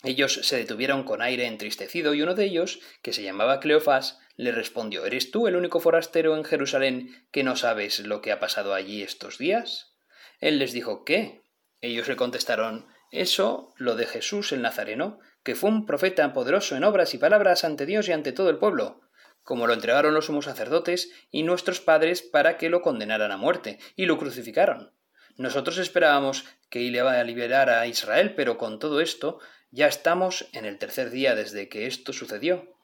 Ellos 0.02 0.40
se 0.42 0.56
detuvieron 0.56 1.04
con 1.04 1.22
aire 1.22 1.46
entristecido 1.46 2.14
y 2.14 2.22
uno 2.22 2.34
de 2.34 2.46
ellos, 2.46 2.80
que 3.00 3.12
se 3.12 3.22
llamaba 3.22 3.60
Cleofás, 3.60 4.18
le 4.34 4.50
respondió 4.50 5.06
¿Eres 5.06 5.30
tú 5.30 5.46
el 5.46 5.54
único 5.54 5.78
forastero 5.78 6.36
en 6.36 6.42
Jerusalén 6.42 7.28
que 7.30 7.44
no 7.44 7.54
sabes 7.54 8.00
lo 8.00 8.22
que 8.22 8.32
ha 8.32 8.40
pasado 8.40 8.74
allí 8.74 9.04
estos 9.04 9.38
días? 9.38 9.94
Él 10.40 10.58
les 10.58 10.72
dijo 10.72 11.04
¿Qué? 11.04 11.42
Ellos 11.80 12.08
le 12.08 12.16
contestaron 12.16 12.88
Eso, 13.12 13.72
lo 13.76 13.94
de 13.94 14.06
Jesús 14.06 14.50
el 14.50 14.62
Nazareno, 14.62 15.20
que 15.44 15.54
fue 15.54 15.70
un 15.70 15.86
profeta 15.86 16.32
poderoso 16.32 16.74
en 16.74 16.84
obras 16.84 17.14
y 17.14 17.18
palabras 17.18 17.64
ante 17.64 17.86
Dios 17.86 18.08
y 18.08 18.12
ante 18.12 18.32
todo 18.32 18.50
el 18.50 18.58
pueblo, 18.58 19.02
como 19.44 19.66
lo 19.66 19.74
entregaron 19.74 20.14
los 20.14 20.26
sumos 20.26 20.46
sacerdotes 20.46 21.10
y 21.30 21.42
nuestros 21.42 21.80
padres 21.80 22.22
para 22.22 22.56
que 22.56 22.70
lo 22.70 22.80
condenaran 22.82 23.30
a 23.30 23.36
muerte, 23.36 23.78
y 23.94 24.06
lo 24.06 24.18
crucificaron. 24.18 24.92
Nosotros 25.36 25.78
esperábamos 25.78 26.46
que 26.70 26.80
iba 26.80 27.12
a 27.12 27.24
liberar 27.24 27.68
a 27.68 27.86
Israel, 27.86 28.34
pero 28.34 28.56
con 28.56 28.78
todo 28.78 29.00
esto 29.00 29.38
ya 29.70 29.86
estamos 29.86 30.48
en 30.52 30.64
el 30.64 30.78
tercer 30.78 31.10
día 31.10 31.34
desde 31.34 31.68
que 31.68 31.86
esto 31.86 32.12
sucedió. 32.12 32.74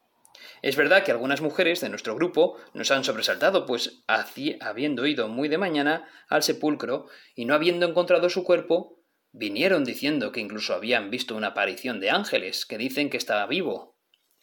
Es 0.62 0.76
verdad 0.76 1.02
que 1.02 1.12
algunas 1.12 1.40
mujeres 1.40 1.80
de 1.80 1.88
nuestro 1.88 2.14
grupo 2.14 2.56
nos 2.74 2.90
han 2.90 3.04
sobresaltado, 3.04 3.64
pues 3.64 4.02
habiendo 4.06 5.06
ido 5.06 5.28
muy 5.28 5.48
de 5.48 5.58
mañana 5.58 6.08
al 6.28 6.42
sepulcro 6.42 7.06
y 7.34 7.46
no 7.46 7.54
habiendo 7.54 7.86
encontrado 7.86 8.28
su 8.28 8.44
cuerpo, 8.44 8.99
Vinieron 9.32 9.84
diciendo 9.84 10.32
que 10.32 10.40
incluso 10.40 10.74
habían 10.74 11.10
visto 11.10 11.36
una 11.36 11.48
aparición 11.48 12.00
de 12.00 12.10
ángeles, 12.10 12.66
que 12.66 12.78
dicen 12.78 13.10
que 13.10 13.16
estaba 13.16 13.46
vivo. 13.46 13.96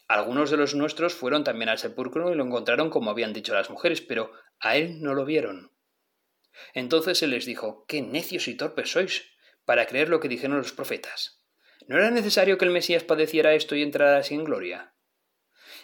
Algunos 0.08 0.50
de 0.50 0.58
los 0.58 0.76
nuestros 0.76 1.13
fueron 1.13 1.43
también 1.43 1.67
al 1.67 1.78
sepulcro 1.78 2.32
y 2.32 2.36
lo 2.36 2.45
encontraron 2.45 2.89
como 2.89 3.12
habían 3.12 3.34
dicho 3.34 3.54
las 3.54 3.69
mujeres, 3.69 4.00
pero 4.00 4.32
a 4.60 4.78
él 4.78 5.02
no 5.02 5.13
lo 5.13 5.26
vieron. 5.26 5.73
Entonces 6.73 7.21
él 7.21 7.32
les 7.32 7.45
dijo, 7.45 7.86
Qué 7.88 8.02
necios 8.02 8.47
y 8.47 8.56
torpes 8.56 8.91
sois, 8.91 9.26
para 9.65 9.86
creer 9.86 10.08
lo 10.08 10.21
que 10.21 10.30
dijeron 10.30 10.58
los 10.58 10.71
profetas. 10.71 11.43
¿No 11.88 11.97
era 11.97 12.10
necesario 12.10 12.58
que 12.58 12.65
el 12.65 12.71
Mesías 12.71 13.04
padeciera 13.04 13.54
esto 13.54 13.76
y 13.76 13.82
entrara 13.82 14.17
así 14.17 14.36
en 14.36 14.45
gloria? 14.45 14.93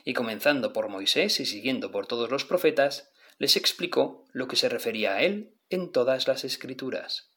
Y 0.05 0.13
comenzando 0.13 0.71
por 0.71 0.87
Moisés 0.87 1.39
y 1.41 1.45
siguiendo 1.45 1.91
por 1.91 2.07
todos 2.07 2.31
los 2.31 2.45
profetas, 2.45 3.11
les 3.37 3.57
explicó 3.57 4.25
lo 4.31 4.47
que 4.47 4.55
se 4.55 4.69
refería 4.69 5.15
a 5.15 5.21
él 5.21 5.57
en 5.69 5.91
todas 5.91 6.27
las 6.27 6.45
escrituras. 6.45 7.33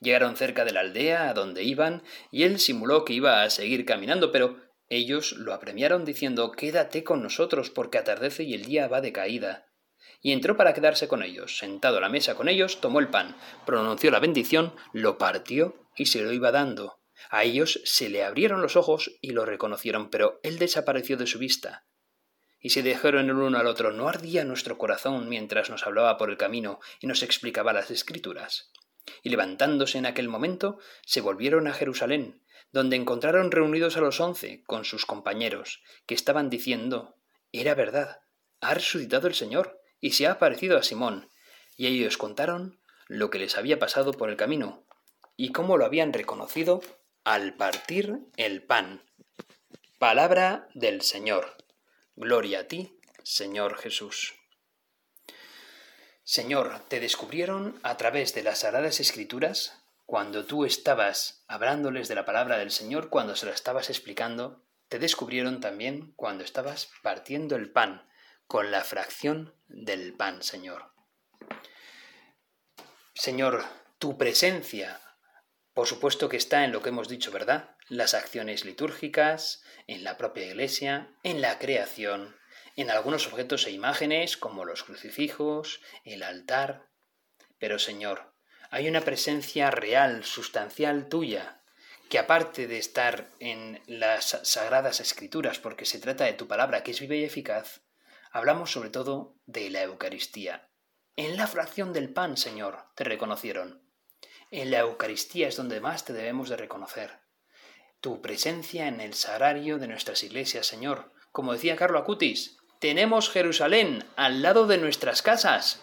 Llegaron 0.00 0.36
cerca 0.36 0.64
de 0.64 0.72
la 0.72 0.80
aldea 0.80 1.28
a 1.28 1.34
donde 1.34 1.64
iban, 1.64 2.02
y 2.30 2.44
él 2.44 2.58
simuló 2.58 3.04
que 3.04 3.14
iba 3.14 3.42
a 3.42 3.50
seguir 3.50 3.84
caminando, 3.84 4.30
pero 4.30 4.56
ellos 4.88 5.32
lo 5.32 5.52
apremiaron 5.52 6.04
diciendo 6.04 6.52
Quédate 6.52 7.04
con 7.04 7.22
nosotros, 7.22 7.70
porque 7.70 7.98
atardece 7.98 8.44
y 8.44 8.54
el 8.54 8.64
día 8.64 8.88
va 8.88 9.00
de 9.00 9.12
caída. 9.12 9.66
Y 10.20 10.32
entró 10.32 10.56
para 10.56 10.72
quedarse 10.72 11.08
con 11.08 11.22
ellos. 11.22 11.58
Sentado 11.58 11.98
a 11.98 12.00
la 12.00 12.08
mesa 12.08 12.34
con 12.34 12.48
ellos, 12.48 12.80
tomó 12.80 13.00
el 13.00 13.08
pan, 13.08 13.36
pronunció 13.66 14.10
la 14.10 14.20
bendición, 14.20 14.74
lo 14.92 15.18
partió 15.18 15.88
y 15.96 16.06
se 16.06 16.22
lo 16.22 16.32
iba 16.32 16.50
dando. 16.50 17.00
A 17.30 17.44
ellos 17.44 17.80
se 17.84 18.08
le 18.08 18.24
abrieron 18.24 18.62
los 18.62 18.76
ojos 18.76 19.18
y 19.20 19.30
lo 19.30 19.44
reconocieron, 19.44 20.10
pero 20.10 20.40
él 20.42 20.58
desapareció 20.58 21.16
de 21.16 21.26
su 21.26 21.38
vista. 21.38 21.86
Y 22.60 22.70
se 22.70 22.82
dijeron 22.82 23.28
el 23.28 23.36
uno 23.36 23.58
al 23.58 23.66
otro, 23.66 23.92
¿no 23.92 24.08
ardía 24.08 24.44
nuestro 24.44 24.78
corazón 24.78 25.28
mientras 25.28 25.70
nos 25.70 25.86
hablaba 25.86 26.16
por 26.16 26.30
el 26.30 26.36
camino 26.36 26.80
y 27.00 27.06
nos 27.06 27.22
explicaba 27.22 27.72
las 27.72 27.90
escrituras? 27.90 28.72
Y 29.22 29.30
levantándose 29.30 29.98
en 29.98 30.06
aquel 30.06 30.28
momento, 30.28 30.78
se 31.04 31.20
volvieron 31.20 31.66
a 31.66 31.72
Jerusalén, 31.72 32.42
donde 32.72 32.96
encontraron 32.96 33.50
reunidos 33.50 33.96
a 33.96 34.00
los 34.00 34.20
once 34.20 34.62
con 34.66 34.84
sus 34.84 35.06
compañeros, 35.06 35.82
que 36.06 36.14
estaban 36.14 36.50
diciendo 36.50 37.16
Era 37.52 37.74
verdad, 37.74 38.20
ha 38.60 38.74
resucitado 38.74 39.28
el 39.28 39.34
Señor, 39.34 39.80
y 40.00 40.12
se 40.12 40.26
ha 40.26 40.32
aparecido 40.32 40.78
a 40.78 40.82
Simón. 40.82 41.28
Y 41.76 41.86
ellos 41.86 42.18
contaron 42.18 42.80
lo 43.08 43.30
que 43.30 43.38
les 43.38 43.56
había 43.56 43.78
pasado 43.78 44.12
por 44.12 44.30
el 44.30 44.36
camino, 44.36 44.84
y 45.36 45.52
cómo 45.52 45.76
lo 45.76 45.84
habían 45.84 46.12
reconocido 46.12 46.82
al 47.24 47.54
partir 47.56 48.20
el 48.36 48.62
pan. 48.62 49.02
Palabra 49.98 50.68
del 50.74 51.02
Señor. 51.02 51.56
Gloria 52.16 52.60
a 52.60 52.64
ti, 52.64 52.98
Señor 53.22 53.76
Jesús. 53.76 54.37
Señor, 56.30 56.82
te 56.88 57.00
descubrieron 57.00 57.80
a 57.82 57.96
través 57.96 58.34
de 58.34 58.42
las 58.42 58.58
Sagradas 58.58 59.00
Escrituras 59.00 59.82
cuando 60.04 60.44
tú 60.44 60.66
estabas 60.66 61.42
hablándoles 61.48 62.06
de 62.06 62.16
la 62.16 62.26
palabra 62.26 62.58
del 62.58 62.70
Señor, 62.70 63.08
cuando 63.08 63.34
se 63.34 63.46
la 63.46 63.52
estabas 63.52 63.88
explicando, 63.88 64.62
te 64.90 64.98
descubrieron 64.98 65.62
también 65.62 66.12
cuando 66.16 66.44
estabas 66.44 66.90
partiendo 67.02 67.56
el 67.56 67.70
pan 67.70 68.06
con 68.46 68.70
la 68.70 68.84
fracción 68.84 69.54
del 69.68 70.12
pan, 70.12 70.42
Señor. 70.42 70.92
Señor, 73.14 73.64
tu 73.98 74.18
presencia, 74.18 75.00
por 75.72 75.86
supuesto 75.86 76.28
que 76.28 76.36
está 76.36 76.62
en 76.66 76.72
lo 76.72 76.82
que 76.82 76.90
hemos 76.90 77.08
dicho, 77.08 77.30
¿verdad? 77.30 77.74
Las 77.88 78.12
acciones 78.12 78.66
litúrgicas, 78.66 79.62
en 79.86 80.04
la 80.04 80.18
propia 80.18 80.44
iglesia, 80.44 81.08
en 81.22 81.40
la 81.40 81.58
creación, 81.58 82.36
en 82.82 82.92
algunos 82.92 83.26
objetos 83.26 83.66
e 83.66 83.72
imágenes 83.72 84.36
como 84.36 84.64
los 84.64 84.84
crucifijos, 84.84 85.80
el 86.04 86.22
altar. 86.22 86.86
Pero 87.58 87.80
Señor, 87.80 88.32
hay 88.70 88.88
una 88.88 89.00
presencia 89.00 89.72
real, 89.72 90.24
sustancial 90.24 91.08
tuya, 91.08 91.60
que 92.08 92.20
aparte 92.20 92.68
de 92.68 92.78
estar 92.78 93.30
en 93.40 93.82
las 93.88 94.38
sagradas 94.44 95.00
escrituras, 95.00 95.58
porque 95.58 95.86
se 95.86 95.98
trata 95.98 96.24
de 96.24 96.34
tu 96.34 96.46
palabra 96.46 96.84
que 96.84 96.92
es 96.92 97.00
viva 97.00 97.16
y 97.16 97.24
eficaz, 97.24 97.80
hablamos 98.30 98.70
sobre 98.70 98.90
todo 98.90 99.34
de 99.46 99.70
la 99.70 99.82
Eucaristía. 99.82 100.70
En 101.16 101.36
la 101.36 101.48
fracción 101.48 101.92
del 101.92 102.10
pan, 102.10 102.36
Señor, 102.36 102.84
te 102.94 103.02
reconocieron. 103.02 103.82
En 104.52 104.70
la 104.70 104.78
Eucaristía 104.78 105.48
es 105.48 105.56
donde 105.56 105.80
más 105.80 106.04
te 106.04 106.12
debemos 106.12 106.48
de 106.48 106.56
reconocer. 106.56 107.18
Tu 108.00 108.22
presencia 108.22 108.86
en 108.86 109.00
el 109.00 109.14
sagrario 109.14 109.78
de 109.78 109.88
nuestras 109.88 110.22
iglesias, 110.22 110.64
Señor. 110.68 111.12
Como 111.32 111.52
decía 111.52 111.74
Carlo 111.74 111.98
Acutis, 111.98 112.57
tenemos 112.78 113.28
Jerusalén 113.28 114.04
al 114.14 114.42
lado 114.42 114.66
de 114.68 114.78
nuestras 114.78 115.22
casas. 115.22 115.82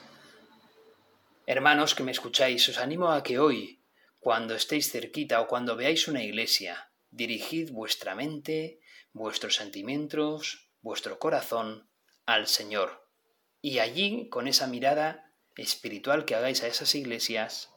Hermanos 1.46 1.94
que 1.94 2.04
me 2.04 2.12
escucháis, 2.12 2.70
os 2.70 2.78
animo 2.78 3.12
a 3.12 3.22
que 3.22 3.38
hoy, 3.38 3.84
cuando 4.20 4.56
estéis 4.56 4.92
cerquita 4.92 5.42
o 5.42 5.48
cuando 5.48 5.76
veáis 5.76 6.08
una 6.08 6.24
iglesia, 6.24 6.92
dirigid 7.12 7.72
vuestra 7.72 8.16
mente, 8.16 8.80
vuestros 9.12 9.56
sentimientos, 9.56 10.72
vuestro 10.82 11.20
corazón 11.20 11.90
al 12.26 12.48
Señor. 12.48 13.10
Y 13.62 13.80
allí, 13.80 14.30
con 14.30 14.48
esa 14.48 14.68
mirada 14.68 15.34
espiritual 15.58 16.24
que 16.24 16.36
hagáis 16.36 16.64
a 16.64 16.68
esas 16.68 16.96
iglesias, 16.96 17.72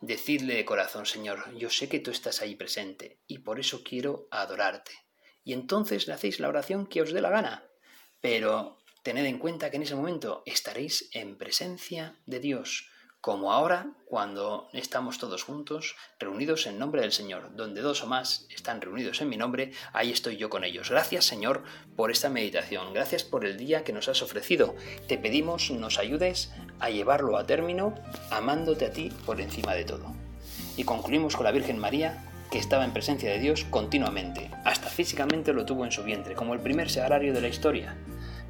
decidle 0.00 0.54
de 0.54 0.64
corazón, 0.64 1.06
Señor, 1.06 1.56
yo 1.56 1.70
sé 1.70 1.88
que 1.88 2.00
tú 2.00 2.10
estás 2.10 2.42
ahí 2.42 2.56
presente 2.56 3.20
y 3.28 3.38
por 3.38 3.60
eso 3.60 3.82
quiero 3.84 4.26
adorarte. 4.32 4.92
Y 5.44 5.52
entonces 5.52 6.08
le 6.08 6.14
hacéis 6.14 6.40
la 6.40 6.48
oración 6.48 6.86
que 6.86 7.00
os 7.00 7.12
dé 7.12 7.20
la 7.20 7.30
gana. 7.30 7.69
Pero 8.20 8.78
tened 9.02 9.24
en 9.24 9.38
cuenta 9.38 9.70
que 9.70 9.76
en 9.76 9.82
ese 9.82 9.94
momento 9.94 10.42
estaréis 10.46 11.08
en 11.12 11.36
presencia 11.36 12.16
de 12.26 12.40
Dios, 12.40 12.90
como 13.20 13.52
ahora 13.52 13.92
cuando 14.06 14.68
estamos 14.72 15.18
todos 15.18 15.42
juntos, 15.42 15.94
reunidos 16.18 16.66
en 16.66 16.78
nombre 16.78 17.02
del 17.02 17.12
Señor, 17.12 17.54
donde 17.54 17.82
dos 17.82 18.02
o 18.02 18.06
más 18.06 18.46
están 18.48 18.80
reunidos 18.80 19.20
en 19.20 19.28
mi 19.28 19.36
nombre, 19.36 19.72
ahí 19.92 20.10
estoy 20.10 20.38
yo 20.38 20.48
con 20.48 20.64
ellos. 20.64 20.90
Gracias 20.90 21.26
Señor 21.26 21.62
por 21.96 22.10
esta 22.10 22.30
meditación, 22.30 22.94
gracias 22.94 23.22
por 23.24 23.44
el 23.44 23.58
día 23.58 23.84
que 23.84 23.92
nos 23.92 24.08
has 24.08 24.22
ofrecido. 24.22 24.74
Te 25.06 25.18
pedimos 25.18 25.70
nos 25.70 25.98
ayudes 25.98 26.50
a 26.78 26.88
llevarlo 26.88 27.36
a 27.36 27.46
término, 27.46 27.94
amándote 28.30 28.86
a 28.86 28.92
ti 28.92 29.10
por 29.26 29.40
encima 29.40 29.74
de 29.74 29.84
todo. 29.84 30.14
Y 30.76 30.84
concluimos 30.84 31.36
con 31.36 31.44
la 31.44 31.52
Virgen 31.52 31.78
María, 31.78 32.24
que 32.50 32.58
estaba 32.58 32.84
en 32.84 32.92
presencia 32.92 33.30
de 33.30 33.38
Dios 33.38 33.64
continuamente, 33.64 34.50
hasta 34.64 34.88
físicamente 34.88 35.52
lo 35.52 35.66
tuvo 35.66 35.84
en 35.84 35.92
su 35.92 36.02
vientre, 36.02 36.34
como 36.34 36.54
el 36.54 36.60
primer 36.60 36.90
sagrario 36.90 37.32
de 37.32 37.40
la 37.42 37.48
historia. 37.48 37.96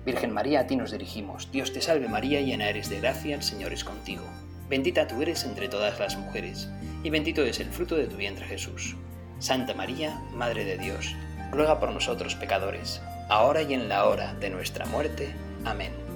Virgen 0.04 0.32
María, 0.32 0.60
a 0.60 0.66
ti 0.66 0.76
nos 0.76 0.92
dirigimos. 0.92 1.50
Dios 1.52 1.72
te 1.72 1.82
salve 1.82 2.08
María, 2.08 2.40
llena 2.40 2.68
eres 2.68 2.88
de 2.88 3.00
gracia, 3.00 3.34
el 3.34 3.42
Señor 3.42 3.72
es 3.72 3.84
contigo. 3.84 4.24
Bendita 4.68 5.06
tú 5.06 5.20
eres 5.20 5.44
entre 5.44 5.68
todas 5.68 5.98
las 5.98 6.16
mujeres, 6.16 6.68
y 7.02 7.10
bendito 7.10 7.42
es 7.44 7.60
el 7.60 7.68
fruto 7.68 7.96
de 7.96 8.06
tu 8.06 8.16
vientre 8.16 8.46
Jesús. 8.46 8.96
Santa 9.38 9.74
María, 9.74 10.22
Madre 10.32 10.64
de 10.64 10.78
Dios, 10.78 11.14
ruega 11.50 11.80
por 11.80 11.90
nosotros 11.92 12.34
pecadores, 12.34 13.00
ahora 13.28 13.62
y 13.62 13.74
en 13.74 13.88
la 13.88 14.06
hora 14.06 14.34
de 14.34 14.50
nuestra 14.50 14.86
muerte. 14.86 15.34
Amén. 15.64 16.09